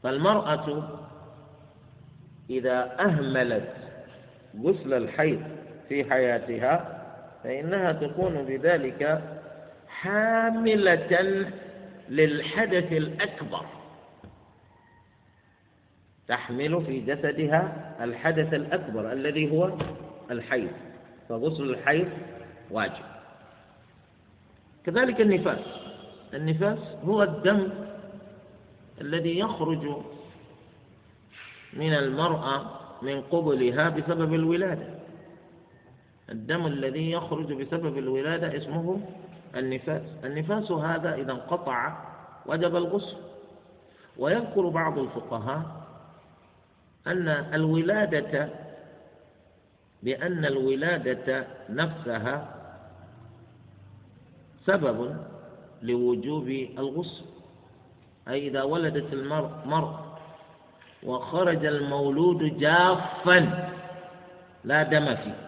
[0.03, 0.83] فالمرأة
[2.49, 3.73] إذا أهملت
[4.63, 5.54] غسل الحيض
[5.89, 7.01] في حياتها
[7.43, 9.21] فإنها تكون بذلك
[9.87, 11.45] حاملة
[12.09, 13.65] للحدث الأكبر.
[16.27, 19.71] تحمل في جسدها الحدث الأكبر الذي هو
[20.31, 20.71] الحيض.
[21.29, 22.09] فغسل الحيض
[22.71, 23.05] واجب.
[24.85, 25.59] كذلك النفاس.
[26.33, 27.69] النفاس هو الدم
[29.01, 29.95] الذي يخرج
[31.73, 34.94] من المرأة من قبلها بسبب الولادة.
[36.29, 39.01] الدم الذي يخرج بسبب الولادة اسمه
[39.55, 40.01] النفاس.
[40.23, 41.93] النفاس هذا إذا انقطع
[42.45, 43.17] وجب الغسل.
[44.17, 45.61] ويذكر بعض الفقهاء
[47.07, 48.49] أن الولادة
[50.03, 52.55] بأن الولادة نفسها
[54.65, 55.17] سبب
[55.81, 56.47] لوجوب
[56.77, 57.25] الغسل.
[58.27, 59.99] أي إذا ولدت المرء
[61.03, 63.69] وخرج المولود جافا
[64.63, 65.44] لا دم فيه.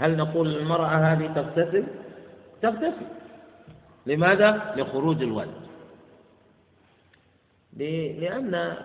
[0.00, 1.84] هل نقول للمرأة هذه تغتسل؟
[2.62, 3.06] تغتسل.
[4.06, 5.54] لماذا؟ لخروج الولد.
[7.72, 8.76] لأن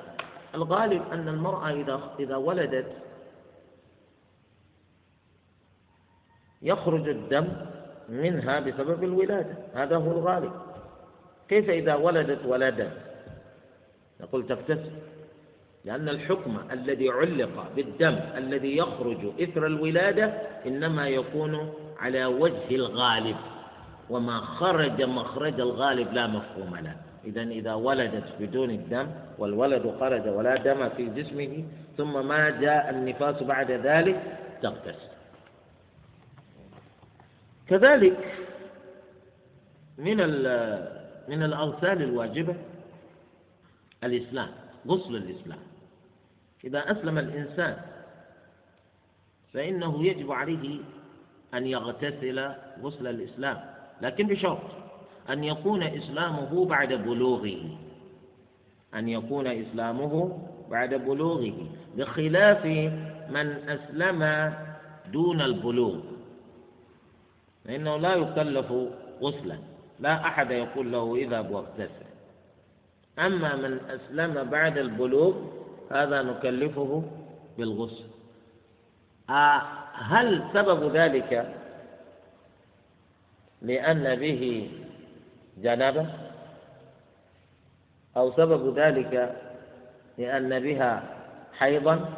[0.55, 2.91] الغالب أن المرأة إذا إذا ولدت
[6.61, 7.47] يخرج الدم
[8.09, 9.55] منها بسبب الولادة.
[9.73, 10.51] هذا هو الغالب.
[11.47, 12.91] كيف إذا ولدت ولدا؟
[14.21, 14.91] نقول تغتسل.
[15.85, 20.25] لأن الحكم الذي علق بالدم الذي يخرج إثر الولادة
[20.65, 23.35] إنما يكون على وجه الغالب
[24.09, 26.95] وما خرج مخرج الغالب لا مفهوم له.
[27.25, 29.07] إذا إذا ولدت بدون الدم
[29.37, 31.63] والولد خرج ولا دم في جسمه
[31.97, 35.09] ثم ما جاء النفاس بعد ذلك تغتسل
[37.69, 38.33] كذلك
[39.97, 40.17] من
[41.27, 42.55] من الأغسال الواجبة
[44.03, 44.49] الإسلام
[44.87, 45.74] غسل الإسلام.
[46.65, 47.77] إذا أسلم الإنسان
[49.53, 50.79] فإنه يجب عليه
[51.53, 52.51] أن يغتسل
[52.81, 53.59] غسل الإسلام
[54.01, 54.61] لكن بشرط
[55.29, 57.77] أن يكون إسلامه بعد بلوغه
[58.95, 60.39] أن يكون إسلامه
[60.71, 61.53] بعد بلوغه
[61.97, 62.65] بخلاف
[63.29, 64.53] من أسلم
[65.13, 65.99] دون البلوغ.
[67.65, 68.73] فإنه لا يكلف
[69.21, 69.57] غسلا
[69.99, 72.05] لا أحد يقول له اذهب واغتسل
[73.19, 75.33] أما من أسلم بعد البلوغ
[75.91, 77.03] هذا نكلفه
[77.57, 78.05] بالغسل.
[79.29, 79.61] آه
[79.93, 81.55] هل سبب ذلك
[83.61, 84.71] لأن به
[85.57, 86.07] جنابة؟
[88.17, 89.35] أو سبب ذلك
[90.17, 91.03] لأن بها
[91.53, 92.09] حيضا؟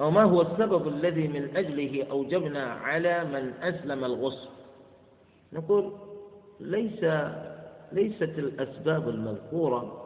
[0.00, 4.48] أو ما هو السبب الذي من أجله أوجبنا على من أسلم الغسل؟
[5.52, 5.92] نقول
[6.60, 7.04] ليس
[7.92, 10.03] ليست الأسباب المذكورة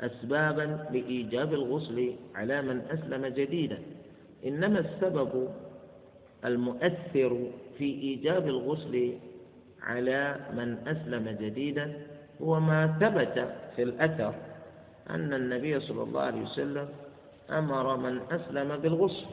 [0.00, 3.78] أسبابا لإيجاب الغسل على من أسلم جديدا.
[4.46, 5.48] إنما السبب
[6.44, 9.12] المؤثر في إيجاب الغسل
[9.82, 12.06] على من أسلم جديدا
[12.42, 14.34] هو ما ثبت في الأثر
[15.10, 16.88] أن النبي صلى الله عليه وسلم
[17.50, 19.26] أمر من أسلم بالغسل.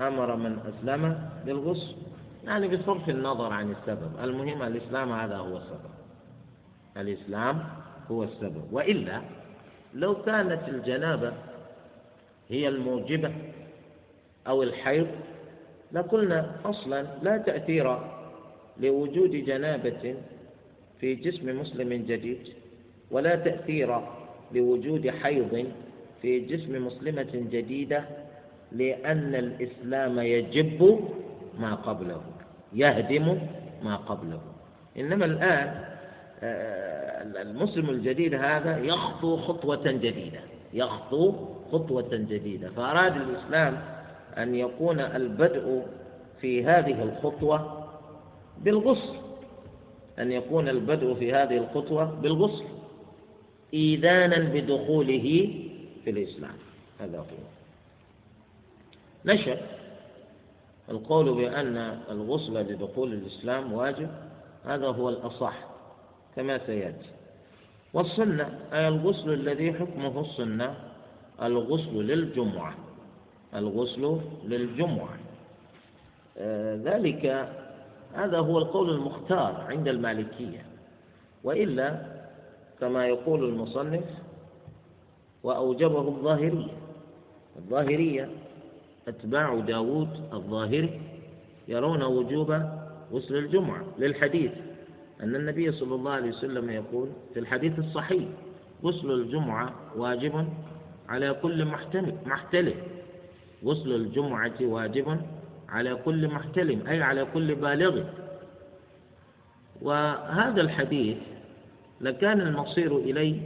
[0.00, 1.96] أمر من أسلم بالغسل.
[2.44, 4.10] يعني بصرف النظر عن السبب.
[4.24, 5.92] المهم الإسلام هذا هو السبب.
[6.96, 7.64] الإسلام
[8.10, 8.62] هو السبب.
[8.72, 9.20] وإلا
[9.94, 11.32] لو كانت الجنابة
[12.48, 13.32] هي الموجبة
[14.46, 15.06] أو الحيض
[15.92, 17.98] لقلنا أصلا لا تأثير
[18.80, 20.14] لوجود جنابة
[21.00, 22.48] في جسم مسلم جديد
[23.10, 24.00] ولا تأثير
[24.54, 25.66] لوجود حيض
[26.22, 28.04] في جسم مسلمة جديدة
[28.72, 31.00] لأن الإسلام يجب
[31.58, 32.22] ما قبله
[32.72, 33.38] يهدم
[33.82, 34.40] ما قبله.
[34.98, 35.84] إنما الآن
[36.42, 40.40] آه، المسلم الجديد هذا يخطو خطوة جديدة
[40.72, 41.34] يخطو
[41.72, 42.70] خطوة جديدة.
[42.70, 43.82] فأراد الإسلام
[44.38, 45.82] أن يكون البدء
[46.40, 47.88] في هذه الخطوة
[48.58, 49.14] بالغسل
[50.18, 52.64] أن يكون البدء في هذه الخطوة بالغسل
[53.74, 55.54] إيذانا بدخوله
[56.04, 56.54] في الإسلام.
[57.00, 57.24] هذا هو.
[59.24, 59.60] نشأ
[60.88, 61.76] القول بأن
[62.10, 64.08] الغسل لدخول الإسلام واجب
[64.64, 65.71] هذا هو الأصح.
[66.36, 67.08] كما سيأتي.
[67.92, 70.74] والسنة أي الغسل الذي حكمه السنة
[71.42, 72.74] الغسل للجمعة.
[73.54, 75.16] الغسل للجمعة.
[76.38, 77.48] آه، ذلك
[78.14, 80.64] هذا هو القول المختار عند المالكية.
[81.44, 82.02] وإلا
[82.80, 84.04] كما يقول المصنف
[85.42, 86.72] وأوجبه الظاهرية.
[87.56, 88.28] الظاهرية
[89.08, 91.00] أتباع داود الظاهري
[91.68, 92.62] يرون وجوب
[93.12, 94.52] غسل الجمعة للحديث.
[95.22, 98.24] أن النبي صلى الله عليه وسلم يقول في الحديث الصحيح
[98.84, 100.48] غسل الجمعة واجب
[101.08, 101.64] على كل
[102.26, 102.74] محتلم.
[103.64, 105.20] غسل الجمعة واجب
[105.68, 108.04] على كل محتلم أي على كل بالغ.
[109.82, 111.16] وهذا الحديث
[112.00, 113.40] لكان المصير إليه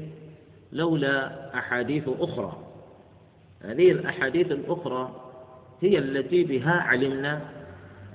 [0.72, 2.58] لولا أحاديث أخرى.
[3.60, 5.22] هذه الأحاديث الأخرى
[5.80, 7.40] هي التي بها علمنا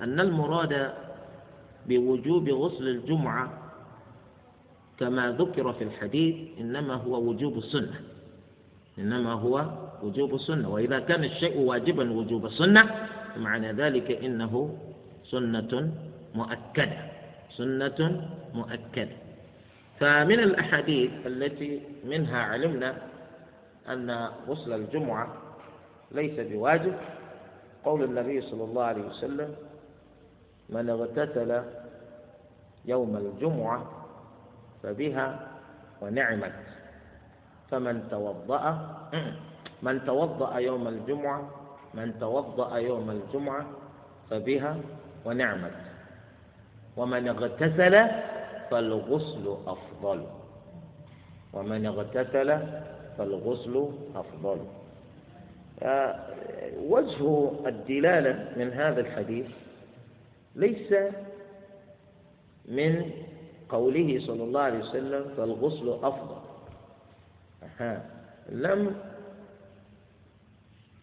[0.02, 0.92] أن المراد
[1.86, 3.58] بوجوب غسل الجمعة
[4.98, 8.00] كما ذكر في الحديث إنما هو وجوب السنة.
[8.98, 9.66] إنما هو
[10.02, 10.68] وجوب السنة.
[10.68, 14.78] وإذا كان الشيء واجبا وجوب السنة فمعنى ذلك إنه
[15.24, 15.92] سنة
[16.34, 16.98] مؤكدة.
[17.56, 19.16] سنة مؤكدة.
[20.00, 23.02] فمن الأحاديث التي منها علمنا
[23.88, 25.36] أن غسل الجمعة
[26.12, 26.94] ليس بواجب.
[27.84, 29.54] قول النبي صلى الله عليه وسلم
[30.72, 31.62] من اغتسل
[32.84, 33.90] يوم الجمعة
[34.82, 35.48] فبها
[36.02, 36.52] ونعمت.
[37.70, 38.64] فمن توضأ
[39.82, 41.50] من توضأ يوم الجمعة
[41.94, 43.66] من توضأ يوم الجمعة
[44.30, 44.76] فبها
[45.24, 45.76] ونعمت.
[46.96, 47.94] ومن اغتسل
[48.70, 50.26] فالغسل أفضل.
[51.52, 52.50] ومن اغتسل
[53.18, 54.58] فالغسل أفضل.
[56.88, 59.46] وجه الدلالة من هذا الحديث
[60.56, 60.94] ليس
[62.68, 63.10] من
[63.68, 66.40] قوله صلى الله عليه وسلم فالغسل أفضل.
[67.78, 68.10] ها
[68.48, 68.96] لم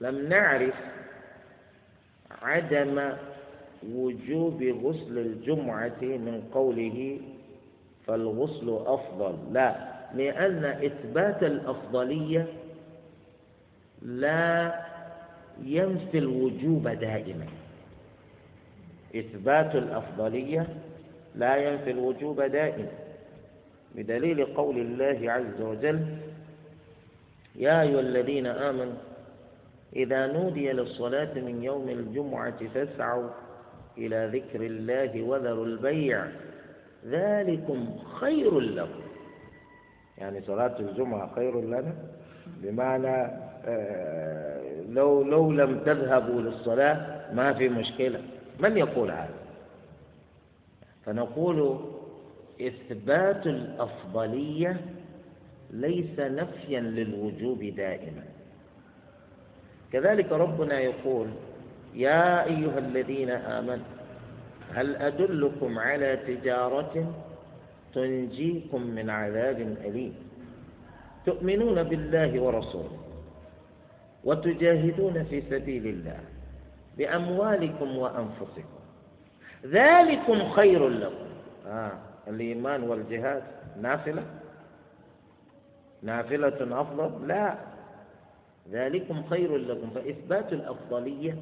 [0.01, 0.75] لم نعرف
[2.41, 3.13] عدم
[3.93, 7.19] وجوب غسل الجمعة من قوله
[8.07, 9.53] فالغسل أفضل.
[9.53, 9.89] لا.
[10.13, 12.47] لأن إثبات الأفضلية
[14.01, 14.73] لا
[15.63, 17.45] ينفي الوجوب دائما.
[19.15, 20.67] إثبات الأفضلية
[21.35, 22.87] لا ينفي الوجوب دائما
[23.95, 26.05] بدليل قول الله عز وجل
[27.55, 28.93] يا أيها الذين آمنوا
[29.95, 33.29] إذا نودي للصلاة من يوم الجمعة فاسعوا
[33.97, 36.25] إلى ذكر الله وذروا البيع
[37.07, 39.01] ذلكم خير لكم.
[40.17, 41.93] يعني صلاة الجمعة خير لنا
[42.57, 43.31] بمعنى
[43.65, 48.21] آه، لو لو لم تذهبوا للصلاة ما في مشكلة.
[48.59, 49.39] من يقول هذا؟
[51.05, 51.79] فنقول
[52.61, 54.81] إثبات الأفضلية
[55.71, 58.23] ليس نفيا للوجوب دائما.
[59.93, 61.27] كذلك ربنا يقول
[61.95, 63.85] يا أيها الذين آمنوا
[64.73, 67.13] هل أدلكم على تجارة
[67.93, 70.15] تنجيكم من عذاب أليم؟
[71.25, 72.97] تؤمنون بالله ورسوله
[74.23, 76.19] وتجاهدون في سبيل الله.
[76.99, 78.79] بأموالكم وأنفسكم.
[79.65, 81.25] ذلكم خير لكم.
[81.67, 81.91] آه
[82.27, 83.43] الإيمان والجهاد
[83.81, 84.23] نافلة؟
[86.03, 87.57] نافلة أفضل؟ لا.
[88.71, 89.89] ذلكم خير لكم.
[89.95, 91.35] فإثبات الأفضلية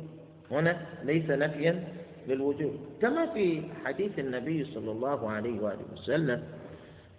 [0.51, 1.83] هنا ليس نفيا
[2.27, 6.43] للوجود كما في حديث النبي صلى الله عليه وآله وسلم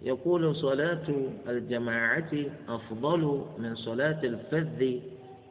[0.01, 1.07] يقول صلاة
[1.47, 2.31] الجماعة
[2.69, 4.99] أفضل من صلاة الفذ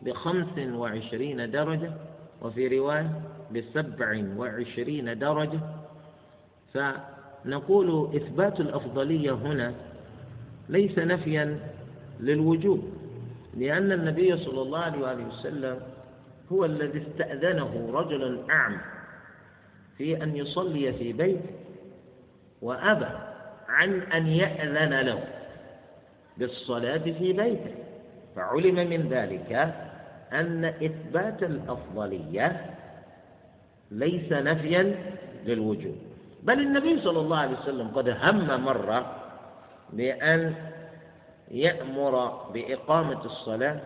[0.03, 1.91] بخمس وعشرين درجة.
[2.43, 3.20] وفي رواية
[3.55, 5.61] بسبع وعشرين درجة.
[6.74, 9.74] فنقول إثبات الأفضلية هنا
[10.68, 11.59] ليس نفيا
[12.20, 12.93] للوجوب
[13.57, 15.80] لأن النبي صلى الله عليه وسلم
[16.53, 18.78] هو الذي استأذنه رجل أعمى
[19.99, 21.51] في أن يصلي في بيته
[22.62, 23.18] وأبى
[23.68, 25.24] عن أن يأذن له
[26.39, 27.74] بالصلاة في بيته
[28.36, 29.74] فعلم من ذلك
[30.33, 32.66] أن إثبات الأفضلية
[33.91, 34.95] ليس نفيا
[35.47, 35.97] للوجوب.
[36.43, 39.14] بل النبي صلى الله عليه وسلم قد هم مرة
[39.93, 40.55] بأن
[41.51, 43.81] يأمر بإقامة الصلاة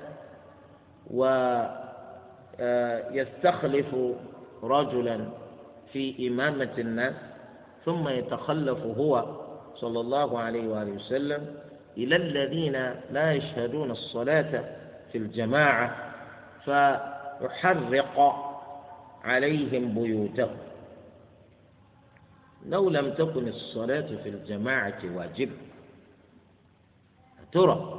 [2.60, 3.96] ويستخلف
[4.62, 5.20] رجلا
[5.92, 7.14] في إمامة الناس
[7.84, 9.24] ثم يتخلف هو
[9.74, 11.54] صلى الله عليه وآله وسلم
[11.96, 14.64] إلى الذين لا يشهدون الصلاة
[15.12, 16.11] في الجماعة
[16.64, 18.16] فيحرق
[19.24, 20.56] عليهم بيوتهم.
[22.66, 25.52] لو لم تكن الصلاة في الجماعة واجبة
[27.52, 27.98] ترى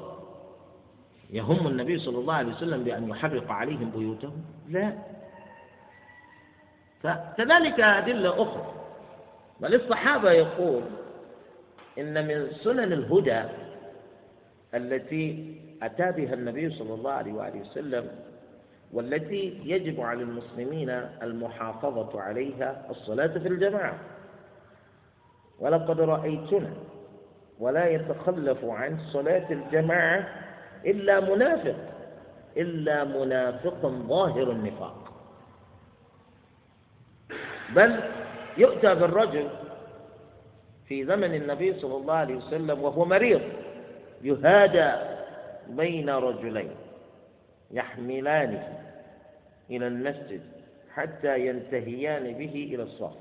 [1.29, 4.93] يهم النبي صلى الله عليه وسلم بأن يحرق عليهم بيوتهم؟ لا.
[7.03, 8.73] فكذلك أدلة أخرى.
[9.59, 10.83] بل الصحابة يقول
[11.99, 13.43] إن من سنن الهدى
[14.73, 18.09] التي أتى بها النبي صلى الله عليه وآله وسلم
[18.93, 20.89] والتي يجب على المسلمين
[21.21, 23.99] المحافظة عليها الصلاة في الجماعة.
[25.59, 26.73] ولقد رأيتنا
[27.59, 30.27] ولا يتخلف عن صلاة الجماعة
[30.85, 31.75] إلا منافق
[32.57, 35.13] إلا منافق ظاهر النفاق.
[37.75, 37.99] بل
[38.57, 39.49] يؤتى بالرجل
[40.87, 43.41] في زمن النبي صلى الله عليه وسلم وهو مريض
[44.21, 44.91] يهادى
[45.69, 46.71] بين رجلين
[47.71, 48.82] يحملانه.
[49.69, 50.41] إلى المسجد
[50.93, 53.17] حتى ينتهيان به إلى الصف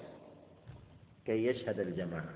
[1.27, 2.35] كي يشهد الجماعة.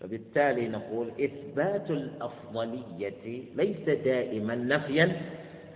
[0.00, 5.20] فبالتالي نقول إثبات الأفضلية ليس دائما نفيا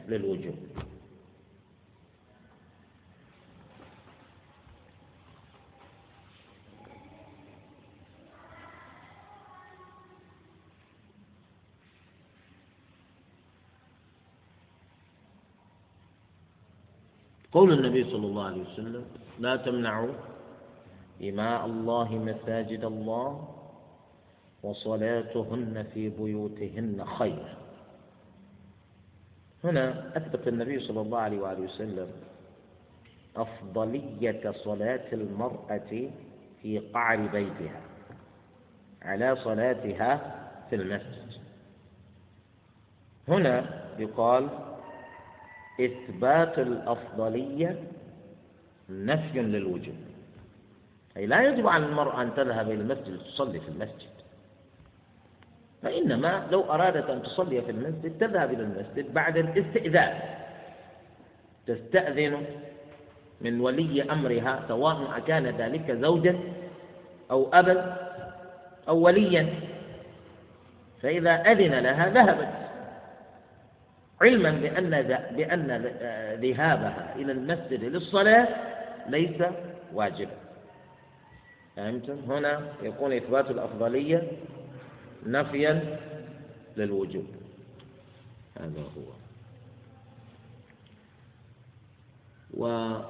[0.09, 0.57] للوجوب.
[17.53, 19.05] قول النبي صلى الله عليه وسلم
[19.39, 20.13] لا تمنعوا
[21.23, 23.49] إماء الله مساجد الله
[24.63, 27.57] وصلاتهن في بيوتهن خير.
[29.65, 32.09] هنا أثبت النبي صلى الله عليه وآله وسلم
[33.37, 36.11] أفضلية صلاة المرأة
[36.63, 37.81] في قعر بيتها
[39.03, 40.11] على صلاتها
[40.71, 41.33] في المسجد.
[43.29, 44.49] هنا يقال
[45.81, 47.77] إثبات الأفضلية
[48.91, 49.95] نفي للوجوب.
[51.17, 54.13] أي لا يجب على المرأة أن تذهب إلى المسجد تصلي في المسجد.
[55.83, 60.21] فإنما لو أرادت أن تصلي في المسجد تذهب إلى المسجد بعد الاستئذان.
[61.67, 62.45] تستأذن
[63.41, 66.39] من ولي أمرها سواء أكان ذلك زوجا
[67.31, 67.97] أو أبا
[68.89, 69.55] أو وليا.
[71.03, 72.62] فإذا أذن لها ذهبت.
[74.23, 74.91] علما بأن
[75.37, 75.67] بأن
[76.41, 78.49] ذهابها إلى المسجد للصلاة
[79.09, 79.43] ليس
[79.93, 80.37] واجبا
[81.77, 84.33] فهمتم؟ هنا يكون إثبات الأفضلية
[85.27, 85.99] نفيا
[86.77, 87.27] للوجوب.
[88.61, 89.13] هذا هو.
[92.55, 93.07] ومع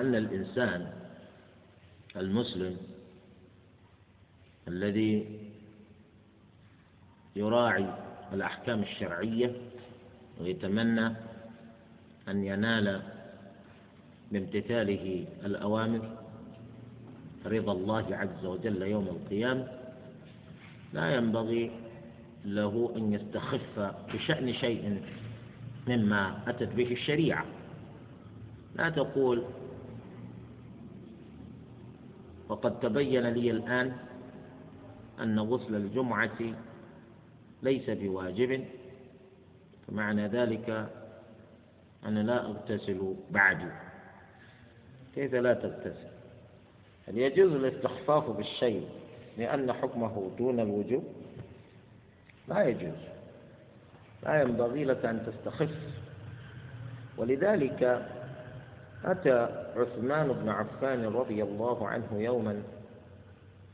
[0.00, 0.92] أن الإنسان
[2.16, 2.76] المسلم
[4.68, 5.38] الذي
[7.36, 7.86] يراعي
[8.32, 9.52] الأحكام الشرعية
[10.40, 11.06] ويتمنى
[12.28, 13.02] أن ينال
[14.32, 16.10] بامتثاله الأوامر
[17.46, 19.68] رضا الله عز وجل يوم القيامة.
[20.92, 21.70] لا ينبغي
[22.44, 25.02] له أن يستخف بشأن شيء
[25.88, 27.44] مما أتت به الشريعة.
[28.76, 29.44] لا تقول
[32.48, 33.92] وقد تبين لي الآن
[35.22, 36.38] أن غسل الجمعة
[37.66, 38.64] ليس بواجب.
[39.86, 40.88] فمعنى ذلك
[42.06, 43.72] أنا لا أغتسل بعد.
[45.14, 46.08] كيف لا تغتسل؟
[47.08, 48.88] هل يجوز الاستخفاف بالشيء
[49.38, 51.04] لأن حكمه دون الوجوب؟
[52.48, 53.02] لا يجوز.
[54.22, 55.70] لا ينبغي لك أن تستخف.
[57.16, 58.08] ولذلك
[59.04, 62.62] أتى عثمان بن عفان رضي الله عنه يوما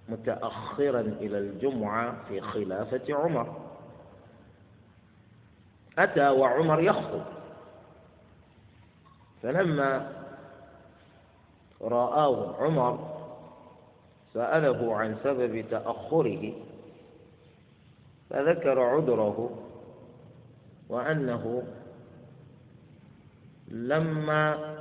[0.09, 3.62] متأخرا إلى الجمعة في خلافة عمر.
[5.99, 7.23] أتى وعمر يخطب.
[9.43, 10.13] فلما
[11.83, 13.13] رآه عمر
[14.35, 16.53] سأله عن سبب تأخره
[18.31, 19.59] فذكر عذره
[20.89, 21.63] وأنه
[23.69, 24.73] لما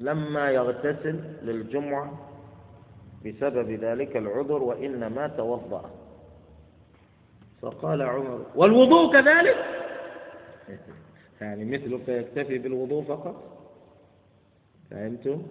[0.00, 2.12] لما يغتسل للجمعة
[3.26, 6.01] بسبب ذلك العذر وإنما توضأ.
[7.62, 9.56] فقال عمر والوضوء كذلك؟
[11.40, 13.58] يعني مثلك يكتفي بالوضوء فقط؟
[14.90, 15.42] فهمتم؟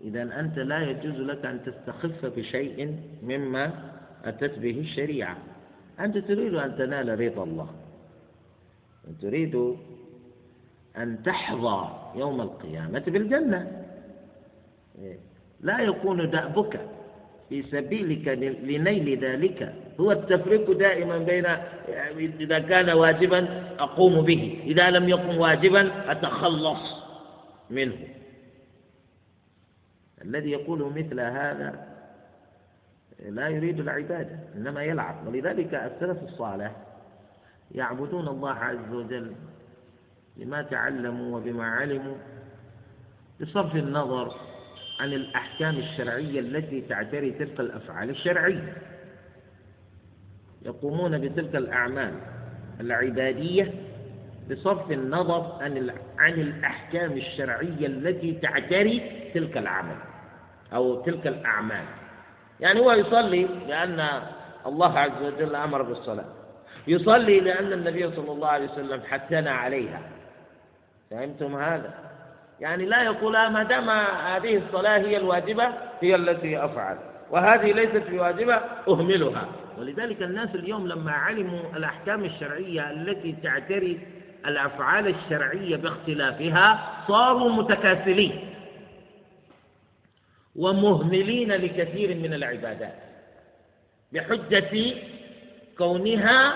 [0.00, 3.92] إذا أنت لا يجوز لك أن تستخف بشيء مما
[4.24, 5.36] أتت به الشريعة.
[6.00, 7.68] أنت تريد أن تنال رضا الله.
[9.20, 9.76] تريد
[10.96, 13.84] أن تحظى يوم القيامة بالجنة.
[15.60, 16.80] لا يكون دأبك.
[17.52, 18.28] في سبيلك
[18.62, 19.74] لنيل ذلك.
[20.00, 21.46] هو التفريق دائما بين
[22.40, 23.48] إذا كان واجبا
[23.78, 24.62] أقوم به.
[24.64, 26.80] إذا لم يكن واجبا أتخلص
[27.70, 27.96] منه.
[30.24, 31.88] الذي يقول مثل هذا
[33.28, 35.26] لا يريد العبادة إنما يلعب.
[35.26, 36.72] ولذلك السلف الصالح
[37.74, 39.32] يعبدون الله عز وجل
[40.36, 42.16] بما تعلموا وبما علموا
[43.40, 44.51] بصرف النظر
[45.00, 48.76] عن الأحكام الشرعية التي تعتري تلك الأفعال الشرعية.
[50.62, 52.14] يقومون بتلك الأعمال
[52.80, 53.74] العبادية
[54.50, 55.58] بصرف النظر
[56.18, 59.96] عن الأحكام الشرعية التي تعتري تلك العمل
[60.72, 61.84] أو تلك الأعمال.
[62.60, 64.22] يعني هو يصلي لأن
[64.66, 66.24] الله عز وجل أمر بالصلاة.
[66.86, 70.00] يصلي لأن النبي صلى الله عليه وسلم حثنا عليها.
[71.10, 72.11] فهمتم هذا؟
[72.62, 75.68] يعني لا يقول آه، ما دام هذه الصلاة هي الواجبة
[76.00, 76.98] هي التي أفعل.
[77.30, 78.54] وهذه ليست بواجبة
[78.88, 79.48] أهملها.
[79.78, 84.00] ولذلك الناس اليوم لما علموا الأحكام الشرعية التي تعتري
[84.46, 88.54] الأفعال الشرعية باختلافها صاروا متكاسلين.
[90.56, 92.94] ومهملين لكثير من العبادات
[94.12, 94.94] بحجة
[95.78, 96.54] كونها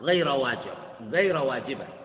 [0.00, 0.78] غير واجب
[1.12, 1.99] غير واجبة.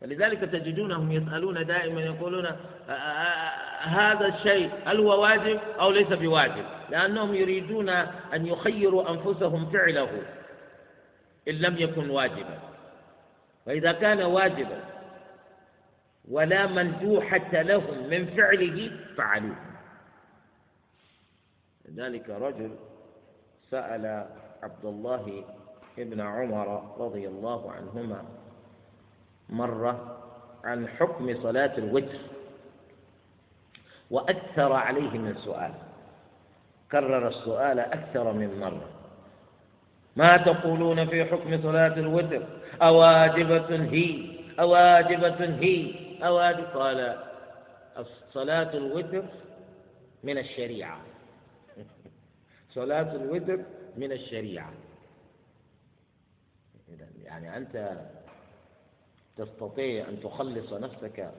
[0.00, 2.46] فلذلك تجدونهم يسألون دائما يقولون
[3.80, 10.22] هذا الشيء هل هو واجب أو ليس بواجب؟ لأنهم يريدون أن يخيروا أنفسهم فعله
[11.48, 12.58] إن لم يكن واجبا.
[13.66, 14.80] فإذا كان واجبا
[16.28, 19.56] ولا مندوحة لهم من فعله فعلوه.
[21.88, 22.70] لذلك رجل
[23.70, 24.26] سأل
[24.62, 25.44] عبد الله
[25.98, 28.24] بن عمر رضي الله عنهما
[29.50, 30.16] مرة
[30.64, 32.18] عن حكم صلاة الوتر
[34.10, 35.72] وأكثر عليه من سؤال
[36.92, 38.88] كرر السؤال أكثر من مرة.
[40.16, 42.46] ما تقولون في حكم صلاة الوتر؟
[42.82, 45.94] أواجبة هي أواجبة هي
[46.26, 46.64] أواجب.
[46.64, 47.18] قال
[48.32, 49.24] صلاة الوتر
[50.24, 51.00] من الشريعة.
[52.70, 53.58] صلاة الوتر
[53.96, 54.72] من الشريعة.
[57.24, 58.00] يعني أنت
[59.36, 61.30] تستطيع أن تخلص نفسك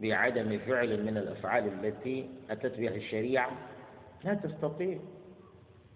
[0.00, 3.50] بعدم فعل من الأفعال التي أتت بها الشريعة
[4.24, 4.98] لا تستطيع.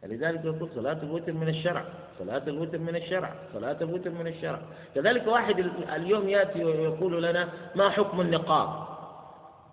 [0.04, 1.84] لذلك يقول صلاة الوتر من الشرع
[2.18, 4.62] صلاة الوتر من الشرع صلاة الوتر من الشرع.
[4.94, 5.58] كذلك واحد
[5.92, 8.86] اليوم يأتي ويقول لنا ما حكم النقاب؟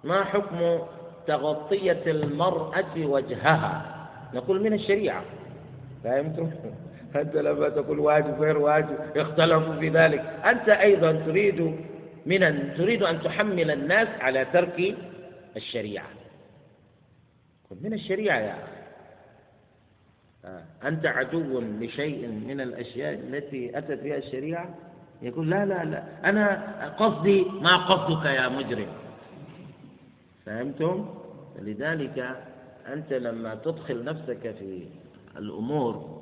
[0.04, 0.80] ما حكم
[1.28, 3.98] تغطية المرأة وجهها؟
[4.34, 5.24] نقول من الشريعة.
[6.04, 6.52] فهمتم؟
[7.16, 10.20] أنت لما تقول واجب غير واجب اختلفوا في ذلك.
[10.46, 11.76] أنت أيضا تريد
[12.26, 14.96] من أن تريد أن تحمل الناس على ترك
[15.58, 16.08] الشريعة.
[17.82, 18.82] من الشريعة يا أخي؟
[20.46, 20.88] آه.
[20.88, 24.76] أنت عدو لشيء من الأشياء التي أتت بها الشريعة؟
[25.22, 26.04] يقول لا لا لا.
[26.30, 28.88] أنا قصدي ما قصدك يا مجرم.
[30.46, 31.16] فهمتم؟
[31.60, 32.36] لذلك
[32.94, 34.88] أنت لما تدخل نفسك في
[35.38, 36.21] الأمور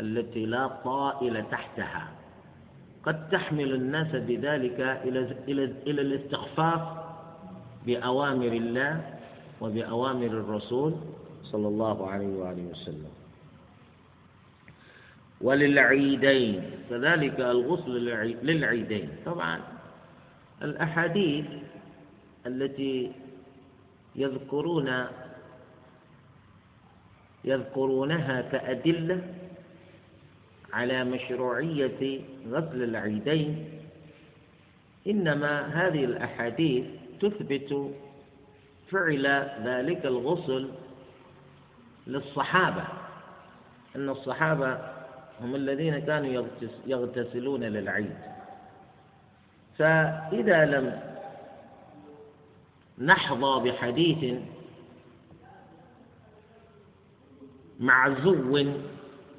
[0.00, 2.08] التي لا طائل تحتها.
[3.04, 5.34] قد تحمل الناس بذلك إلى
[5.86, 6.82] إلى الاستخفاف
[7.86, 9.18] بأوامر الله
[9.60, 10.94] وبأوامر الرسول
[11.42, 13.12] صلى الله عليه وآله وسلم.
[15.40, 17.94] وللعيدين كذلك الغسل
[18.42, 19.08] للعيدين.
[19.26, 19.60] طبعا
[20.62, 21.46] الأحاديث
[22.46, 23.12] التي
[24.16, 25.06] يذكرون
[27.44, 29.22] يذكرونها كأدلة
[30.72, 33.68] على مشروعية غسل العيدين.
[35.06, 36.84] إنما هذه الأحاديث
[37.20, 37.94] تثبت
[38.90, 39.26] فعل
[39.64, 40.70] ذلك الغسل
[42.06, 42.84] للصحابة
[43.96, 44.78] أن الصحابة
[45.40, 46.46] هم الذين كانوا
[46.86, 48.16] يغتسلون للعيد.
[49.78, 51.00] فإذا لم
[52.98, 54.40] نحظى بحديث
[57.80, 58.58] معزو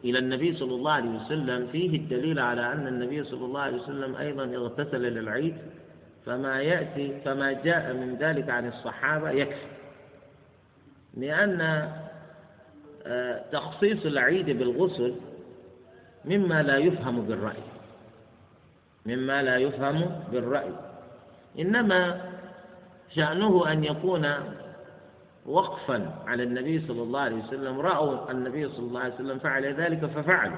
[0.03, 1.67] إلى النبي صلى الله عليه وسلم.
[1.71, 5.57] فيه الدليل على أن النبي صلى الله عليه وسلم أيضا اغتسل للعيد
[6.25, 9.67] فما يأتي فما جاء من ذلك عن الصحابة يكفي.
[11.17, 11.61] لأن
[13.07, 15.15] آه، تخصيص العيد بالغسل
[16.25, 17.63] مما لا يفهم بالرأي.
[19.05, 20.71] مما لا يفهم بالرأي.
[21.59, 22.21] إنما
[23.15, 24.33] شأنه أن يكون
[25.49, 30.05] وقفا على النبي صلى الله عليه وسلم رأوا النبي صلى الله عليه وسلم فعل ذلك
[30.05, 30.57] ففعلوا.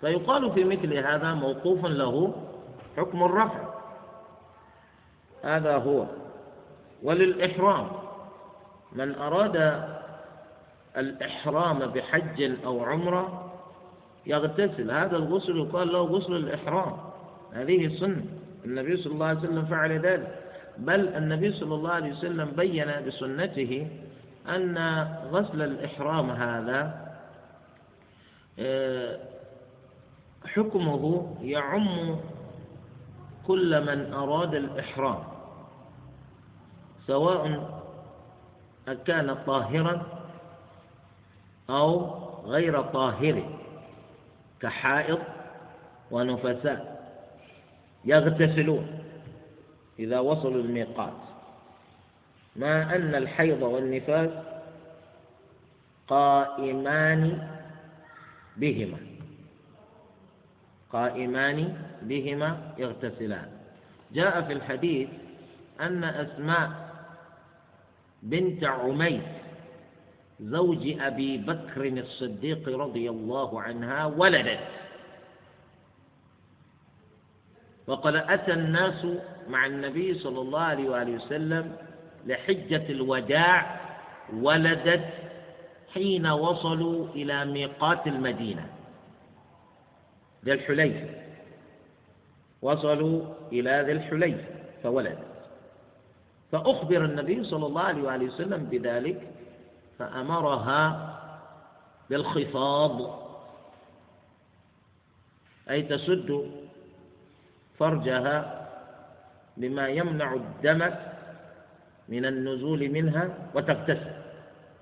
[0.00, 2.34] فيقال في مثل هذا موقوف له
[2.96, 3.74] حكم الرفع.
[5.44, 6.06] هذا هو.
[7.02, 7.86] وللإحرام.
[8.92, 9.84] من أراد
[10.96, 13.52] الإحرام بحج أو عمرة
[14.26, 14.90] يغتسل.
[14.90, 16.96] هذا الغسل يقال له غسل الإحرام.
[17.52, 18.24] هذه سنة.
[18.64, 20.43] النبي صلى الله عليه وسلم فعل ذلك.
[20.78, 23.88] بل النبي صلى الله عليه وسلم بين بسنته
[24.48, 24.78] أن
[25.32, 27.04] غسل الإحرام هذا
[28.58, 29.18] آه،
[30.46, 32.16] حكمه يعم
[33.46, 35.18] كل من أراد الإحرام
[37.06, 37.70] سواء
[38.88, 40.02] أكان طاهرا
[41.70, 42.10] أو
[42.44, 43.42] غير طاهر
[44.60, 45.18] كحائض
[46.10, 46.94] ونفساء
[48.04, 49.03] يغتسلون.
[49.98, 51.12] إذا وصلوا الميقات.
[52.56, 54.30] ما أن الحيض والنفاس
[56.08, 57.48] قائمان
[58.56, 58.98] بهما.
[60.92, 61.58] قائمان
[62.02, 63.48] بهما يغتسلان.
[64.12, 65.08] جاء في الحديث
[65.80, 66.70] أن أسماء
[68.22, 69.22] بنت عميس
[70.40, 74.68] زوج أبي بكر الصديق رضي الله عنها ولدت.
[77.86, 79.06] وقد أتى الناس
[79.48, 81.76] مع النبي صلى الله عليه وآله وسلم
[82.26, 83.80] لحجة الوداع
[84.32, 85.08] ولدت
[85.94, 88.66] حين وصلوا إلى ميقات المدينة
[90.44, 91.08] ذي الحليفة
[92.62, 93.22] وصلوا
[93.52, 94.44] إلى ذي الحليفة
[94.82, 95.18] فولدت.
[96.52, 99.28] فأخبر النبي صلى الله عليه وآله وسلم بذلك
[99.98, 101.10] فأمرها
[102.10, 103.24] بالخفاض.
[105.70, 106.50] أي تسد
[107.78, 108.63] فرجها
[109.56, 110.90] بما يمنع الدم
[112.08, 114.12] من النزول منها وتغتسل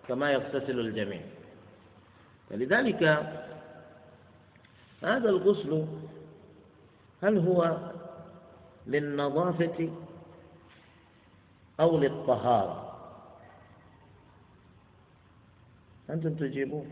[0.08, 1.20] كما يغتسل الجميع.
[2.50, 3.02] فلذلك
[5.02, 5.86] هذا الغسل
[7.22, 7.76] هل هو
[8.86, 9.90] للنظافة
[11.80, 12.98] أو للطهارة؟
[16.10, 16.86] أنتم تجيبون.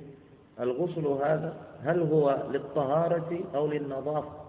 [0.61, 4.40] الغسل هذا هل هو للطهارة أو للنظافة؟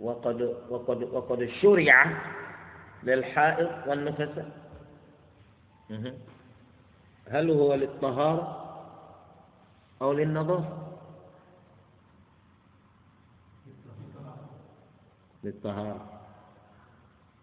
[0.00, 2.06] وقد وقد وقد شرع
[3.02, 4.50] للحائض والنفساء
[7.26, 8.56] هل هو للطهارة
[10.02, 10.78] أو للنظافة؟
[15.44, 16.20] للطهارة.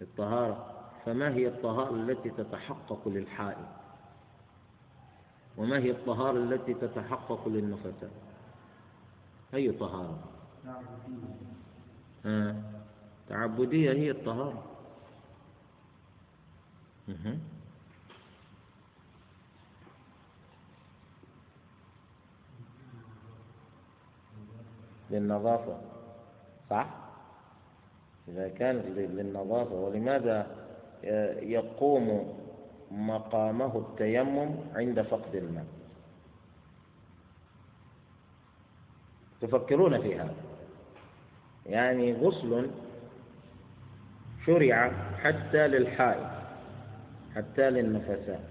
[0.01, 0.74] للطهارة.
[1.05, 3.68] فما هي الطهارة التي تتحقق للحائض؟
[5.58, 8.12] وما هي الطهارة التي تتحقق للنفساء
[9.53, 10.20] أي طهارة؟
[10.68, 10.82] آه.
[13.30, 14.63] تعبدية هي الطهارة.
[25.11, 25.82] للنظافة
[26.70, 26.88] صح؟
[28.28, 30.47] إذا كانت للنظافة ولماذا
[31.41, 32.38] يقوم
[32.91, 35.65] مقامه التيمم عند فقد الماء؟
[39.41, 40.47] تفكرون في هذا.
[41.70, 42.70] يعني غسل
[44.45, 44.91] شرع
[45.24, 46.28] حتى للحائض
[47.36, 48.41] حتى للنفساء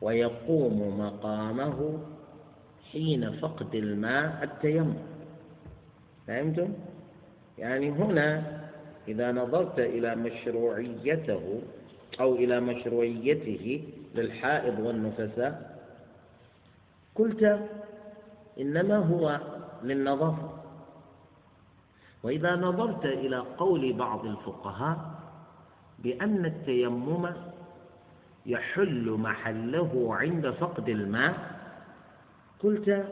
[0.00, 1.98] ويقوم مقامه
[2.92, 4.94] حين فقد الماء التيمم.
[6.26, 6.72] فهمتم؟
[7.58, 8.58] يعني هنا
[9.08, 11.62] إذا نظرت إلى مشروعيته
[12.20, 13.84] أو إلى مشروعيته
[14.14, 15.78] للحائض والنفساء
[17.14, 17.68] قلت
[18.60, 19.40] إنما هو
[19.82, 20.57] للنظافة.
[22.22, 24.98] وإذا نظرت إلى قول بعض الفقهاء
[25.98, 27.28] بأن التيمم
[28.46, 31.58] يحل محله عند فقد الماء
[32.60, 33.06] قلت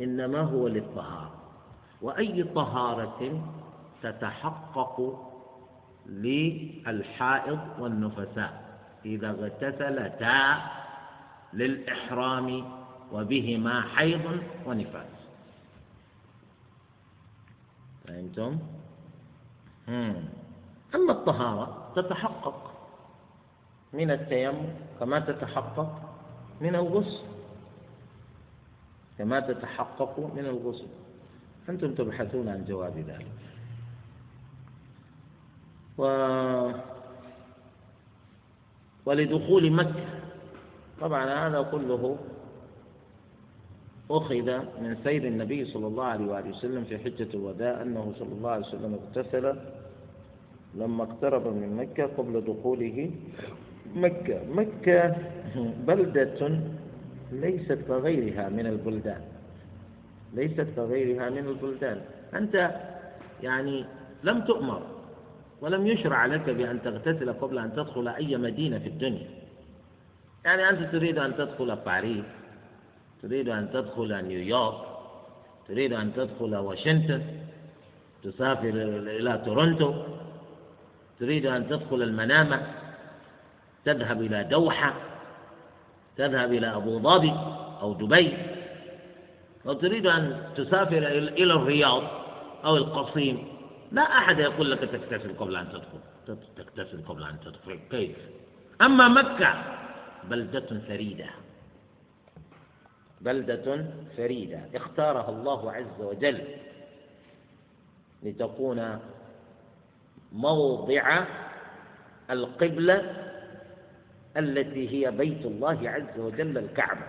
[0.00, 1.32] إنما هو للطهارة.
[2.02, 3.42] وأي طهارة
[4.02, 5.28] تتحقق
[6.06, 8.62] للحائض والنفساء؟
[9.04, 10.62] إذا اغتسلتا
[11.52, 12.64] للإحرام
[13.12, 15.11] وبهما حيض ونفاس.
[18.12, 18.58] فهمتم؟
[20.94, 22.72] أما الطهارة تتحقق
[23.92, 24.68] من التيمم
[25.00, 25.92] كما تتحقق
[26.60, 27.24] من الغسل.
[29.18, 30.86] كما تتحقق من الغسل.
[31.68, 33.32] أنتم تبحثون عن جواب ذلك.
[35.98, 36.04] و
[39.06, 40.04] ولدخول مكة.
[41.00, 42.18] طبعا هذا كله
[44.10, 44.48] أخذ
[44.82, 48.66] من سير النبي صلى الله عليه وآله وسلم في حجة الوداع أنه صلى الله عليه
[48.66, 49.56] وسلم اغتسل
[50.74, 53.10] لما اقترب من مكة قبل دخوله
[53.94, 54.40] مكة.
[54.54, 55.16] مكة
[55.86, 56.60] بلدة
[57.32, 59.20] ليست كغيرها من البلدان.
[60.34, 62.00] ليست كغيرها من البلدان.
[62.34, 62.70] أنت
[63.42, 63.84] يعني
[64.24, 64.82] لم تؤمر
[65.60, 69.28] ولم يشرع لك بأن تغتسل قبل أن تدخل أي مدينة في الدنيا.
[70.44, 72.24] يعني أنت تريد أن تدخل باريس
[73.22, 74.74] تريد أن تدخل نيويورك
[75.68, 77.22] تريد أن تدخل واشنطن
[78.24, 78.68] تسافر
[79.18, 79.94] إلى تورونتو
[81.20, 82.66] تريد أن تدخل المنامة
[83.84, 84.94] تذهب إلى دوحة
[86.16, 87.32] تذهب إلى أبو ظبي
[87.80, 88.36] أو دبي
[89.66, 92.02] أو تريد أن تسافر إلى الرياض
[92.64, 93.48] أو القصيم.
[93.92, 98.16] لا أحد يقول لك تغتسل قبل أن تدخل تغتسل قبل أن تدخل كيف؟
[98.82, 99.54] أما مكة
[100.30, 101.26] بلدة فريدة.
[103.22, 103.84] بلدة
[104.16, 104.60] فريدة.
[104.74, 106.44] اختارها الله عز وجل
[108.22, 108.98] لتكون
[110.32, 111.24] موضع
[112.30, 113.28] القبلة
[114.36, 117.06] التي هي بيت الله عز وجل الكعبة.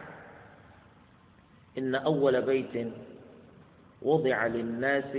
[1.78, 2.94] إن أول بيت
[4.02, 5.18] وضع للناس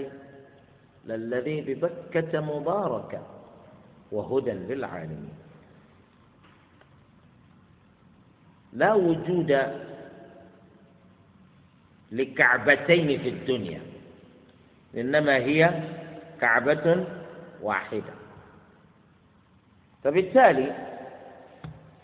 [1.07, 3.27] للذي ببكة مباركة
[4.13, 5.35] وهدى للعالمين.
[8.73, 9.53] لا وجود
[12.13, 13.81] لكعبتين في الدنيا.
[14.97, 15.83] إنما هي
[16.41, 17.07] كعبة
[17.63, 18.15] واحدة.
[20.05, 20.73] فبالتالي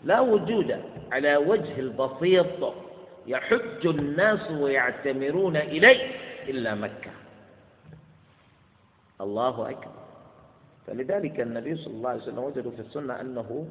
[0.03, 0.81] لا وجود
[1.11, 2.73] على وجه البسيط
[3.27, 6.11] يحج الناس ويعتمرون إليه
[6.49, 7.11] إلا مكة.
[9.21, 10.01] الله أكبر.
[10.87, 13.67] فلذلك النبي صلى الله عليه وسلم وجدوا في السنة أنه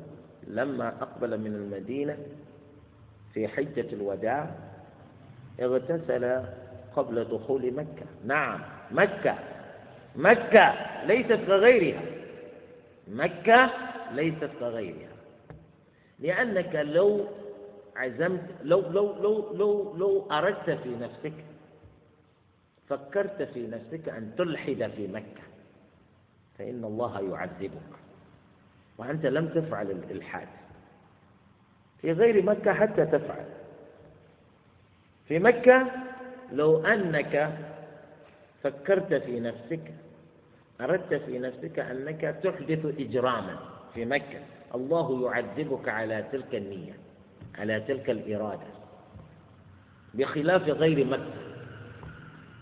[0.46, 2.18] لما أقبل من المدينة
[3.34, 4.54] في حجة الوداع
[5.60, 6.42] اغتسل
[6.96, 8.06] قبل دخول مكة.
[8.24, 9.34] نعم مكة.
[10.16, 10.74] مكة
[11.06, 12.02] ليست كغيرها.
[13.08, 13.70] مكة
[14.12, 15.10] ليست كغيرها.
[16.18, 17.26] لأنك لو
[17.96, 21.32] عزمت لو لو لو لو لو أردت في نفسك
[22.88, 25.42] فكرت في نفسك أن تلحد في مكة.
[26.58, 27.90] فإن الله يعذبك.
[28.98, 30.48] وأنت لم تفعل الإلحاد.
[32.00, 33.59] في غير مكة حتى تفعل.
[35.30, 35.86] في مكة
[36.52, 37.54] لو أنك
[38.62, 39.80] فكرت في نفسك
[40.80, 43.56] أردت في نفسك أنك تحدث إجراما
[43.94, 44.38] في مكة.
[44.74, 46.92] الله يعذبك على تلك النية
[47.58, 48.66] على تلك الإرادة.
[50.14, 51.40] بخلاف غير مكة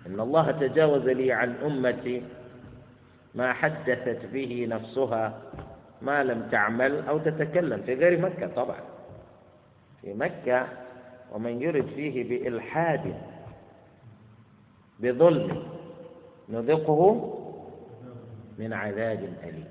[0.06, 2.22] إن الله تجاوز لي عن أمتي
[3.34, 5.42] ما حدثت به نفسها
[6.02, 7.82] ما لم تعمل أو تتكلم.
[7.82, 8.80] في غير مكة طبعا.
[10.02, 10.68] في مكة
[11.32, 13.14] ومن يرد فيه بإلحاد
[15.00, 15.62] بظلم
[16.48, 17.34] نذقه
[18.58, 19.64] من عذاب أليم.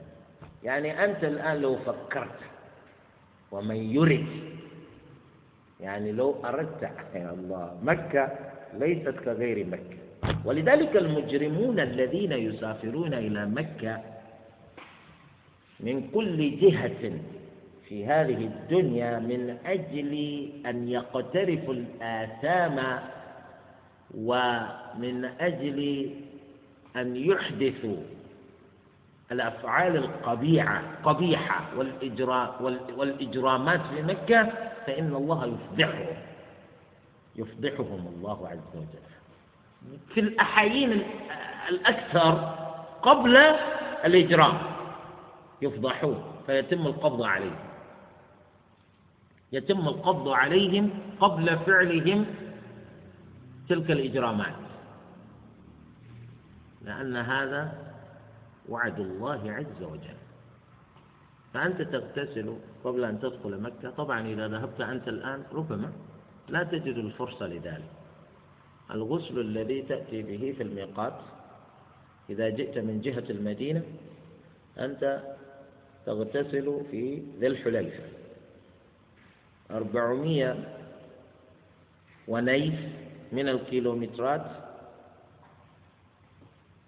[0.63, 2.39] يعني أنت الآن لو فكرت
[3.51, 4.27] ومن يرد
[5.79, 6.83] يعني لو أردت
[7.15, 8.31] يا الله مكة
[8.73, 9.97] ليست كغير مكة.
[10.45, 14.01] ولذلك المجرمون الذين يسافرون إلى مكة
[15.79, 17.19] من كل جهة
[17.89, 20.13] في هذه الدنيا من أجل
[20.65, 22.99] أن يقترفوا الآثام
[24.17, 26.09] ومن أجل
[26.95, 27.97] أن يحدثوا
[29.31, 31.61] الأفعال القبيحة قبيحة
[32.97, 34.51] والإجرامات في مكة
[34.85, 36.17] فإن الله يفضحهم
[37.35, 39.07] يفضحهم الله عز وجل.
[40.13, 41.01] في الأحايين
[41.69, 42.55] الأكثر
[43.01, 43.37] قبل
[44.05, 44.57] الإجرام
[45.61, 47.55] يفضحون فيتم القبض عليهم.
[49.51, 50.89] يتم القبض عليهم
[51.19, 52.25] قبل فعلهم
[53.69, 54.55] تلك الإجرامات.
[56.81, 57.93] لأن هذا
[58.69, 60.17] وعد الله عز وجل.
[61.53, 63.89] فأنت تغتسل قبل أن تدخل مكة.
[63.89, 65.91] طبعا إذا ذهبت أنت الآن ربما
[66.49, 67.91] لا تجد الفرصة لذلك.
[68.91, 71.13] الغسل الذي تأتي به في الميقات
[72.29, 73.83] إذا جئت من جهة المدينة
[74.79, 75.23] أنت
[76.05, 78.16] تغتسل في ذي الحليفة.
[79.71, 80.55] أربعمية
[82.27, 82.73] ونيف
[83.31, 84.45] من الكيلومترات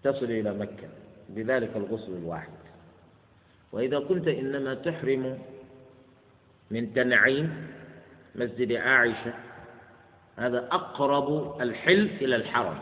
[0.04, 0.88] تصل إلى مكة
[1.30, 2.60] بذلك الغسل الواحد.
[3.72, 5.40] وإذا كنت إنما تحرم
[6.72, 7.68] من تنعيم
[8.36, 9.34] مسجد عائشة
[10.38, 12.78] هذا أقرب الحل إلى الحرم.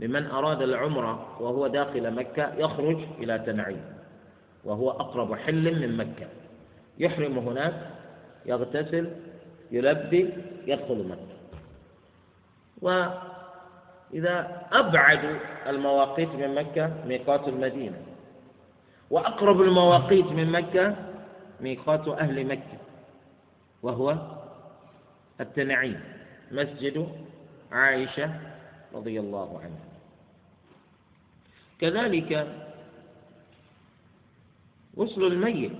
[0.00, 3.84] لمن أراد العمرة وهو داخل مكة يخرج إلى تنعيم
[4.64, 6.26] وهو أقرب حل من مكة.
[6.98, 7.91] يحرم هناك
[8.46, 9.10] يغتسل
[9.70, 10.30] يلبي
[10.66, 11.36] يدخل مكة
[12.82, 18.02] وإذا أبعد المواقيت من مكة ميقات المدينة.
[19.10, 20.96] وأقرب المواقيت من مكة
[21.60, 22.78] ميقات أهل مكة.
[23.82, 24.18] وهو
[25.40, 26.00] التنعيم
[26.50, 27.08] مسجد
[27.72, 28.30] عائشة
[28.94, 29.88] رضي الله عنها.
[31.80, 32.46] كذلك
[34.98, 35.78] غسل الميت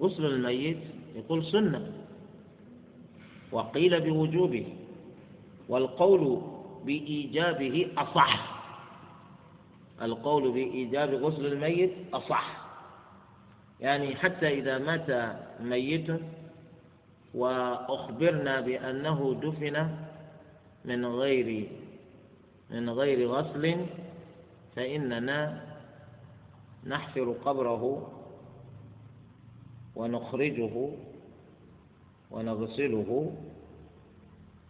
[0.00, 0.78] غسل الميت
[1.14, 1.92] يقول سنة
[3.52, 4.66] وقيل بوجوبه
[5.68, 6.42] والقول
[6.84, 8.56] بإيجابه أصح.
[10.02, 12.66] القول بإيجاب غسل الميت أصح.
[13.80, 16.06] يعني حتى إذا مات ميت
[17.34, 19.88] وأخبرنا بأنه دفن
[20.84, 21.68] من غير
[22.70, 23.86] من غير غسل
[24.76, 25.62] فإننا
[26.86, 28.12] نحفر قبره
[29.96, 30.88] ونخرجه
[32.30, 33.32] ونغسله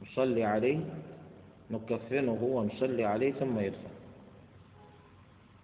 [0.03, 0.81] نصلي عليه
[1.71, 3.97] نكفنه ونصلي عليه ثم يدفن.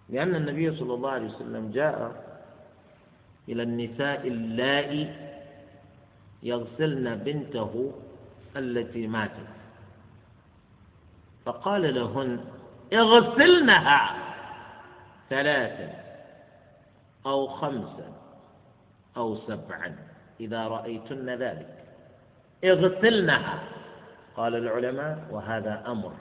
[0.09, 2.23] لأن النبي صلى الله عليه وسلم جاء
[3.49, 5.15] إلى النساء اللائي
[6.43, 7.91] يغسلن بنته
[8.57, 9.47] التي ماتت.
[11.45, 12.39] فقال لهن
[12.93, 14.15] اغسلنها
[15.29, 16.03] ثلاثا
[17.25, 18.22] أو خمسا.
[19.17, 19.95] أو سبعا.
[20.39, 21.85] إذا رأيتن ذلك.
[22.63, 23.63] اغسلنها
[24.35, 26.13] قال العلماء وهذا أمر.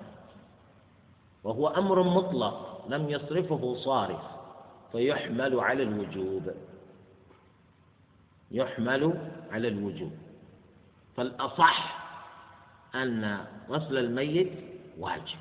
[1.44, 4.20] وهو أمر مطلق لم يصرفه صارف.
[4.92, 6.50] فيحمل على الوجوب.
[8.50, 10.12] يحمل على الوجوب.
[11.16, 12.02] فالأصح
[12.94, 14.52] أن غسل الميت
[14.98, 15.38] واجب.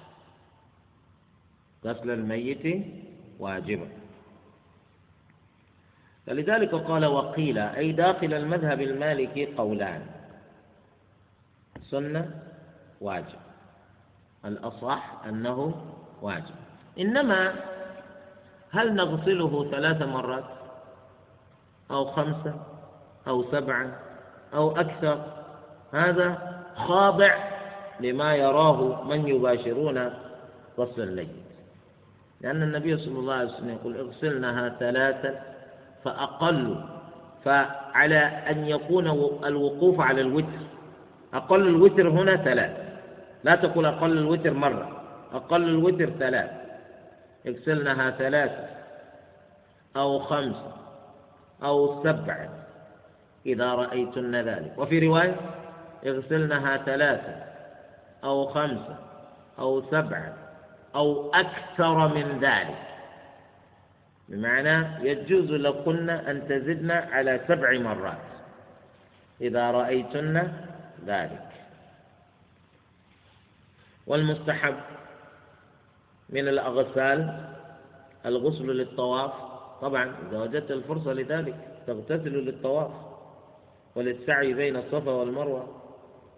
[1.86, 2.86] غسل الميت
[3.40, 4.01] واجب.
[6.32, 10.02] فلذلك قال وقيل أي داخل المذهب المالكي قولان.
[11.84, 12.32] سنة
[13.02, 13.40] واجب.
[14.46, 15.76] الأصح أنه
[16.22, 16.56] واجب.
[17.00, 17.54] إنما
[18.72, 20.44] هل نغسله ثلاث مرات؟
[21.92, 22.54] أو خمسة
[23.28, 24.00] أو سبعة
[24.54, 25.26] أو أكثر؟
[25.94, 27.36] هذا خاضع
[28.00, 30.14] لما يراه من يباشرون
[30.80, 31.36] غسل الليل
[32.42, 35.51] لأن النبي صلى الله عليه وسلم يقول اغسلنها ثلاثة
[36.04, 36.84] فأقل
[37.46, 39.08] فعلى أن يكون
[39.46, 40.60] الوقوف على الوتر.
[41.34, 42.72] أقل الوتر هنا ثلاث.
[43.44, 45.02] لا تقول أقل الوتر مرة
[45.34, 46.52] أقل الوتر ثلاث.
[47.48, 48.66] اغسلنها ثلاثة
[49.96, 50.72] أو خمسة
[51.64, 52.50] أو سبعة
[53.46, 54.74] إذا رأيتن ذلك.
[54.78, 55.36] وفي رواية
[56.06, 57.36] اغسلنها ثلاثة
[58.24, 58.96] أو خمسة
[59.60, 60.34] أو سبعة
[60.96, 62.91] أو أكثر من ذلك.
[64.32, 68.18] بمعنى يجوز لكن أن تزدن على سبع مرات.
[69.42, 70.52] إذا رأيتن
[71.06, 71.48] ذلك.
[74.08, 74.76] والمستحب
[76.30, 77.50] من الأغسال
[78.26, 79.32] الغسل للطواف.
[79.82, 81.56] طبعا إذا وجدت الفرصة لذلك
[81.88, 82.92] تغتسل للطواف.
[83.96, 85.82] وللسعي بين الصفا والمروة.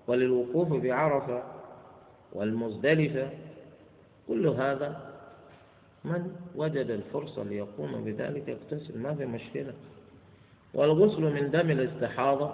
[0.07, 1.43] وللوقوف بعرفة.
[2.31, 3.29] والمزدلفة.
[4.27, 5.12] كل هذا
[6.05, 9.73] من وجد الفرصة ليقوم بذلك يغتسل ما في مشكلة.
[10.73, 12.51] والغسل من دم الاستحاضة.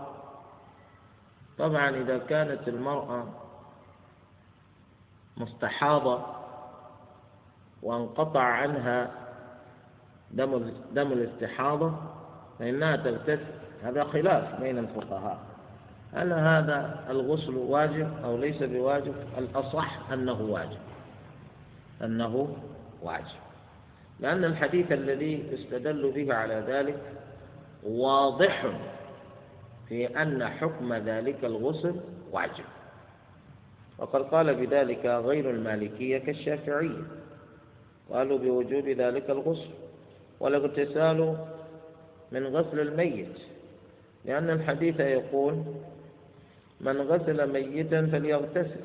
[1.58, 3.28] طبعا إذا كانت المرأة
[5.38, 6.26] مستحاضة
[7.84, 9.12] وانقطع عنها
[10.32, 11.94] دم دم الاستحاضة
[12.60, 13.46] فإنها تغتسل.
[13.84, 15.40] هذا خلاف بين الفقهاء.
[16.14, 20.80] هل هذا الغسل واجب أو ليس بواجب؟ الأصح أنه واجب.
[22.02, 22.58] أنه
[23.02, 23.40] واجب.
[24.20, 27.00] لأن الحديث الذي استدل به على ذلك
[27.84, 28.66] واضح
[29.90, 31.96] في أن حكم ذلك الغسل
[32.32, 32.66] واجب.
[33.98, 37.04] وقد قال بذلك غير المالكية كالشافعية.
[38.10, 39.70] قالوا بوجوب ذلك الغسل
[40.40, 41.38] والاغتسال
[42.32, 43.38] من غسل الميت.
[44.26, 45.64] لأن الحديث يقول
[46.82, 48.82] من غسل ميتا فليغتسل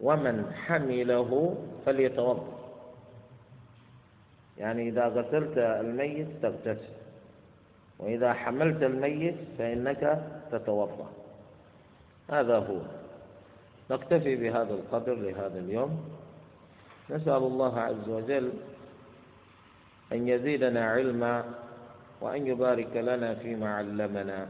[0.00, 1.56] ومن حمله
[1.86, 2.57] فليتوضأ.
[4.58, 6.92] يعني إذا غسلت الميت تغتسل
[7.98, 10.22] وإذا حملت الميت فإنك
[10.52, 11.10] تتوضأ.
[12.30, 12.80] هذا هو.
[13.90, 16.04] نكتفي بهذا القدر لهذا اليوم.
[17.10, 18.52] نسأل الله عز وجل
[20.12, 21.44] أن يزيدنا علما
[22.20, 24.46] وأن يبارك لنا فيما علمنا.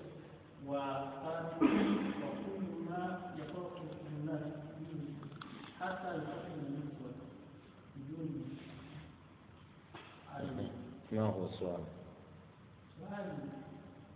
[11.12, 11.84] نعم ما هو السؤال؟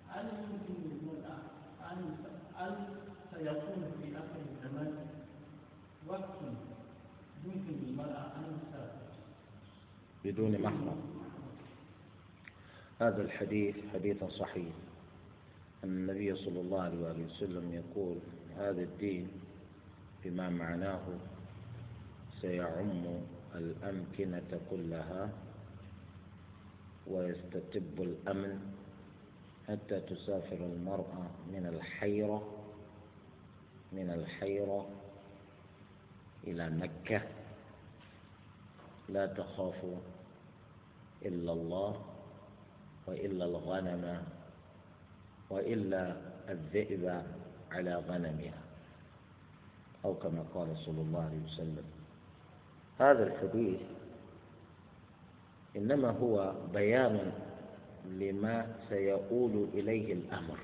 [0.10, 1.38] هل يمكن للمرأة
[1.92, 2.16] أن
[2.56, 2.76] هل
[3.34, 5.08] سيكون في آخر الزمان
[6.08, 6.30] وقت
[7.46, 9.10] يمكن للمرأة أن تسافر
[10.26, 11.02] بدون محرم
[13.00, 14.74] هذا الحديث حديث صحيح.
[15.84, 18.18] أن النبي صلى الله عليه وسلم يقول
[18.58, 19.28] هذا الدين
[20.24, 21.02] بما معناه
[22.42, 23.04] سيعم
[23.56, 25.30] الأمكنة كلها
[27.08, 28.74] ويستتب الأمن
[29.68, 32.56] حتى تسافر المرأة من الحيرة
[33.94, 34.90] من الحيرة
[36.48, 37.22] إلى مكة.
[39.10, 39.86] لا تخاف
[41.26, 42.09] إلا الله.
[43.10, 44.24] وإلا الغنم
[45.50, 46.16] وإلا
[46.50, 47.24] الذئب
[47.72, 48.60] على غنمها
[50.06, 51.84] أو كما قال صلى الله عليه وسلم.
[53.00, 53.82] هذا الحديث
[55.78, 57.32] إنما هو بيان
[58.06, 60.58] لما سيؤول إليه الأمر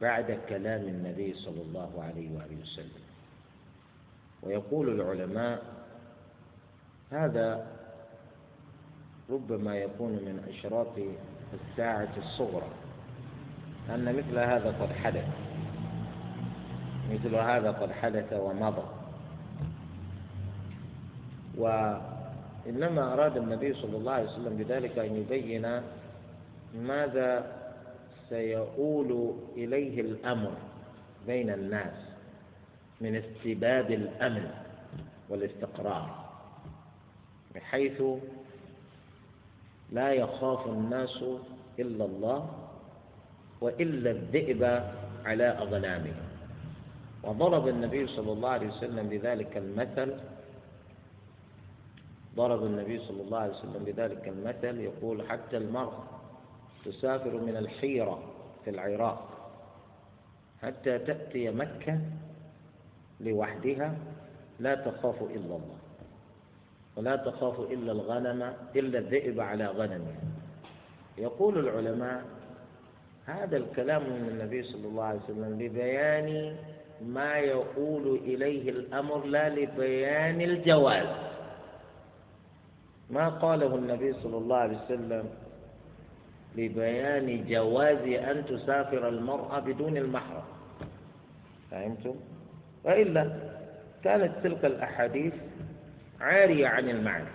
[0.00, 3.04] بعد كلام النبي صلى الله عليه وآله وسلم.
[4.42, 5.62] ويقول العلماء
[7.10, 7.66] هذا
[9.30, 10.98] ربما يكون من أشراط
[11.54, 12.68] الساعة الصغرى.
[13.90, 15.26] أن مثل هذا قد حدث.
[17.12, 18.82] مثل هذا قد حدث ومضى.
[21.58, 21.94] و
[22.66, 25.82] إنما أراد النبي صلى الله عليه وسلم بذلك أن يبين
[26.74, 27.52] ماذا
[28.28, 30.52] سيؤول إليه الأمر
[31.26, 31.94] بين الناس
[33.00, 34.50] من استباب الأمن
[35.28, 36.24] والاستقرار
[37.54, 38.02] بحيث
[39.92, 41.24] لا يخاف الناس
[41.78, 42.50] إلا الله
[43.60, 44.62] وإلا الذئب
[45.24, 46.14] على أغنامهم
[47.22, 50.14] وضرب النبي صلى الله عليه وسلم بذلك المثل
[52.36, 56.04] ضرب النبي صلى الله عليه وسلم بذلك المثل يقول حتى المرأة
[56.84, 58.18] تسافر من الحيرة
[58.64, 59.28] في العراق
[60.62, 62.00] حتى تأتي مكة
[63.20, 63.94] لوحدها
[64.60, 65.76] لا تخاف إلا الله.
[66.96, 70.20] ولا تخاف إلا الغنم إلا الذئب على غنمها
[71.18, 72.22] يقول العلماء
[73.26, 76.56] هذا الكلام من النبي صلى الله عليه وسلم لبيان
[77.06, 81.06] ما يقول إليه الأمر لا لبيان الجواز.
[83.10, 85.24] ما قاله النبي صلى الله عليه وسلم
[86.56, 90.44] لبيان جواز أن تسافر المرأة بدون المحرم؟
[91.70, 92.14] فهمتم؟
[92.84, 93.32] وإلا
[94.04, 95.34] كانت تلك الأحاديث
[96.22, 97.34] عارية عن المعنى.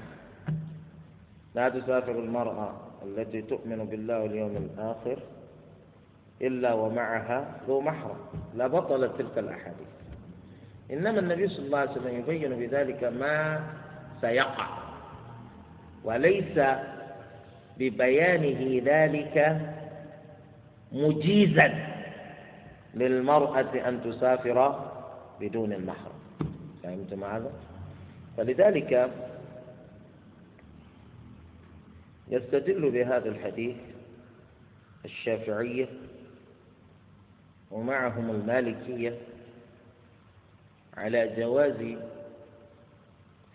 [1.56, 2.74] لا تسافر المرأة
[3.06, 5.20] التي تؤمن بالله واليوم الآخر
[6.42, 8.18] إلا ومعها ذو محرم.
[8.56, 9.92] لا بطلت تلك الأحاديث.
[10.92, 13.64] إنما النبي صلى الله عليه وسلم يبين بذلك ما
[14.22, 14.68] سيقع
[16.04, 16.60] وليس
[17.78, 19.62] ببيانه ذلك
[20.92, 21.70] مجيزا
[22.94, 24.90] للمرأة أن تسافر
[25.42, 26.20] بدون المحرم.
[26.84, 27.52] فهمتم هذا؟
[28.38, 29.12] فلذلك
[32.30, 33.76] يستدل بهذا الحديث
[35.06, 35.88] الشافعية
[37.72, 39.18] ومعهم المالكية
[40.98, 41.98] على جواز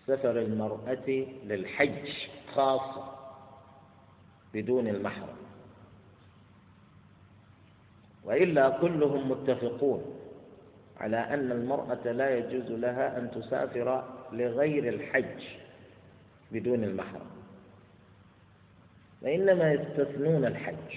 [0.07, 2.09] سفر المرأة للحج
[2.53, 3.13] خاصة
[4.53, 5.37] بدون المحرم.
[8.23, 10.19] وإلا كلهم متفقون
[10.97, 14.03] على أن المرأة لا يجوز لها أن تسافر
[14.33, 15.43] لغير الحج
[16.51, 17.29] بدون المحرم.
[19.21, 20.95] وإنما يستثنون الحج.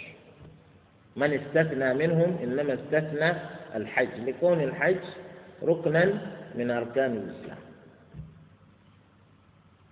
[1.16, 3.32] من استثنى منهم إنما استثنى
[3.74, 5.04] الحج لكون الحج
[5.62, 6.04] ركنا
[6.54, 7.58] من أركان الإسلام.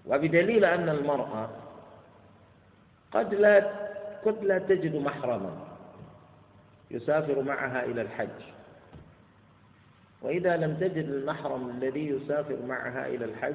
[0.07, 1.51] وبدليل أن المرأة
[3.13, 3.71] قد لا
[4.25, 5.67] قد لا تجد محرما
[6.91, 8.54] يسافر معها إلى الحج.
[10.25, 13.55] وإذا لم تجد المحرم الذي يسافر معها إلى الحج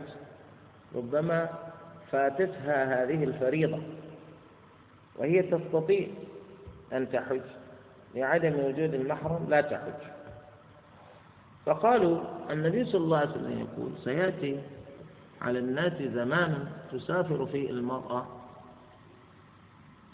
[0.95, 1.49] ربما
[2.11, 3.79] فاتتها هذه الفريضة.
[5.15, 6.07] وهي تستطيع
[6.93, 7.41] أن تحج.
[8.15, 10.01] لعدم وجود المحرم لا تحج.
[11.65, 14.59] فقالوا النبي صلى الله عليه وسلم يقول سيأتي
[15.41, 18.27] على الناس زمان تسافر فيه المرأة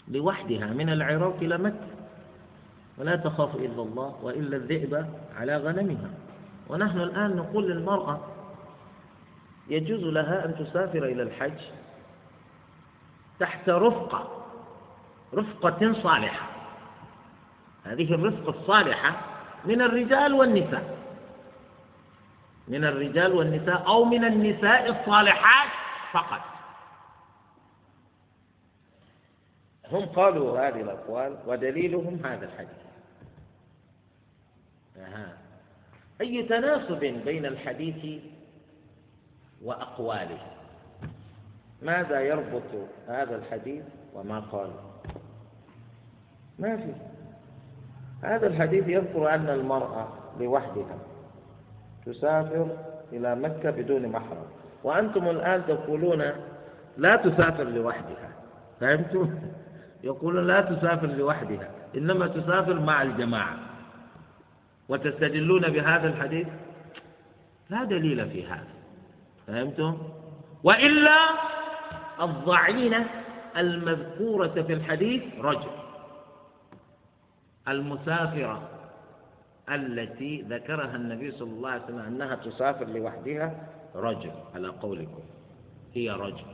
[0.08, 1.86] لوحدها من العراق إلى مكة.
[2.98, 5.06] ولا تخاف إلا الله وإلا الذئب
[5.36, 6.10] على غنمها.
[6.68, 8.20] ونحن الآن نقول للمرأة
[9.68, 11.60] يجوز لها أن تسافر إلى الحج
[13.40, 14.42] تحت رفقة
[15.34, 16.48] رفقة صالحة.
[17.84, 19.20] هذه الرفقة الصالحة
[19.64, 20.96] من الرجال والنساء.
[22.68, 25.70] من الرجال والنساء أو من النساء الصالحات
[26.12, 26.40] فقط.
[29.92, 32.86] هم قالوا هذه الأقوال ودليلهم هذا الحديث.
[36.20, 38.22] أي تناسب بين الحديث
[39.64, 40.38] وأقواله؟
[41.82, 42.62] ماذا يربط
[43.08, 43.84] هذا الحديث
[44.14, 44.70] وما قال؟
[46.58, 46.92] ما في.
[48.22, 50.08] هذا الحديث يذكر أن المرأة
[50.40, 50.98] لوحدها
[52.06, 52.68] تسافر
[53.12, 54.46] إلى مكة بدون محرم.
[54.84, 56.32] وأنتم الآن تقولون
[56.96, 58.30] لا تسافر لوحدها.
[58.80, 59.38] فهمتم؟
[60.04, 63.65] يقولون لا تسافر لوحدها إنما تسافر مع الجماعة.
[64.88, 66.46] وتستدلون بهذا الحديث؟
[67.70, 68.68] لا دليل في هذا.
[69.46, 69.98] فهمتم؟
[70.64, 71.18] وإلا
[72.20, 73.06] الضعينة
[73.56, 75.70] المذكورة في الحديث رجل
[77.68, 78.68] المسافرة
[79.68, 85.22] التي ذكرها النبي صلى الله عليه وسلم أنها تسافر لوحدها رجل على قولكم.
[85.94, 86.44] هي رجل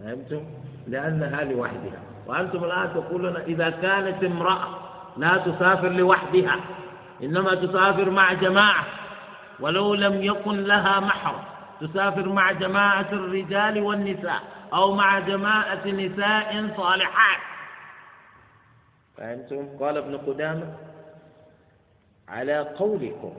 [0.00, 0.44] فهمتم؟
[0.86, 2.02] لأنها لوحدها.
[2.26, 4.68] وأنتم الآن تقولون إذا كانت امرأة
[5.16, 6.60] لا تسافر لوحدها
[7.22, 8.84] إنما تسافر مع جماعة
[9.60, 11.44] ولو لم يكن لها محر
[11.80, 14.42] تسافر مع جماعة الرجال والنساء
[14.72, 17.40] أو مع جماعة نساء صالحات
[19.16, 20.74] فهمتم؟ قال ابن قدامة
[22.28, 23.32] على قولكم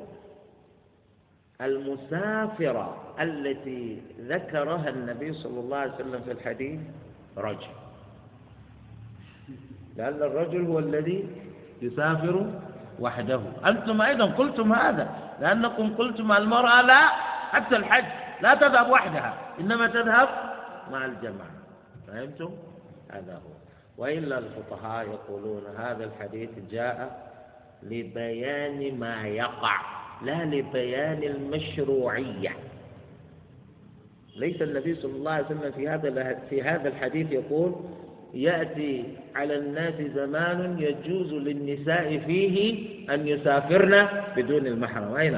[1.62, 6.80] المسافرة التي ذكرها النبي صلى الله عليه وسلم في الحديث
[7.38, 7.68] رجل
[9.98, 11.28] لأن الرجل هو الذي
[11.82, 12.52] يسافر
[13.00, 13.42] وحده.
[13.66, 15.10] أنتم أيضا قلتم هذا
[15.42, 17.08] لأنكم قلتم المرأة لا
[17.52, 18.06] حتى الحج
[18.42, 20.30] لا تذهب وحدها إنما تذهب
[20.92, 21.56] مع الجماعة.
[22.08, 22.50] فهمتم؟
[23.12, 23.56] هذا هو.
[23.98, 27.26] وإلا الفقهاء يقولون هذا الحديث جاء
[27.84, 29.78] لبيان ما يقع
[30.22, 32.52] لا لبيان المشروعية.
[34.36, 37.76] ليس النبي صلى الله عليه وسلم في هذا في هذا الحديث يقول
[38.36, 39.04] يأتي
[39.36, 44.08] على الناس زمان يجوز للنساء فيه أن يسافرن
[44.38, 45.16] بدون المحرم.
[45.16, 45.36] أين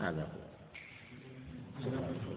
[0.00, 0.26] هذا؟
[1.84, 2.27] هو.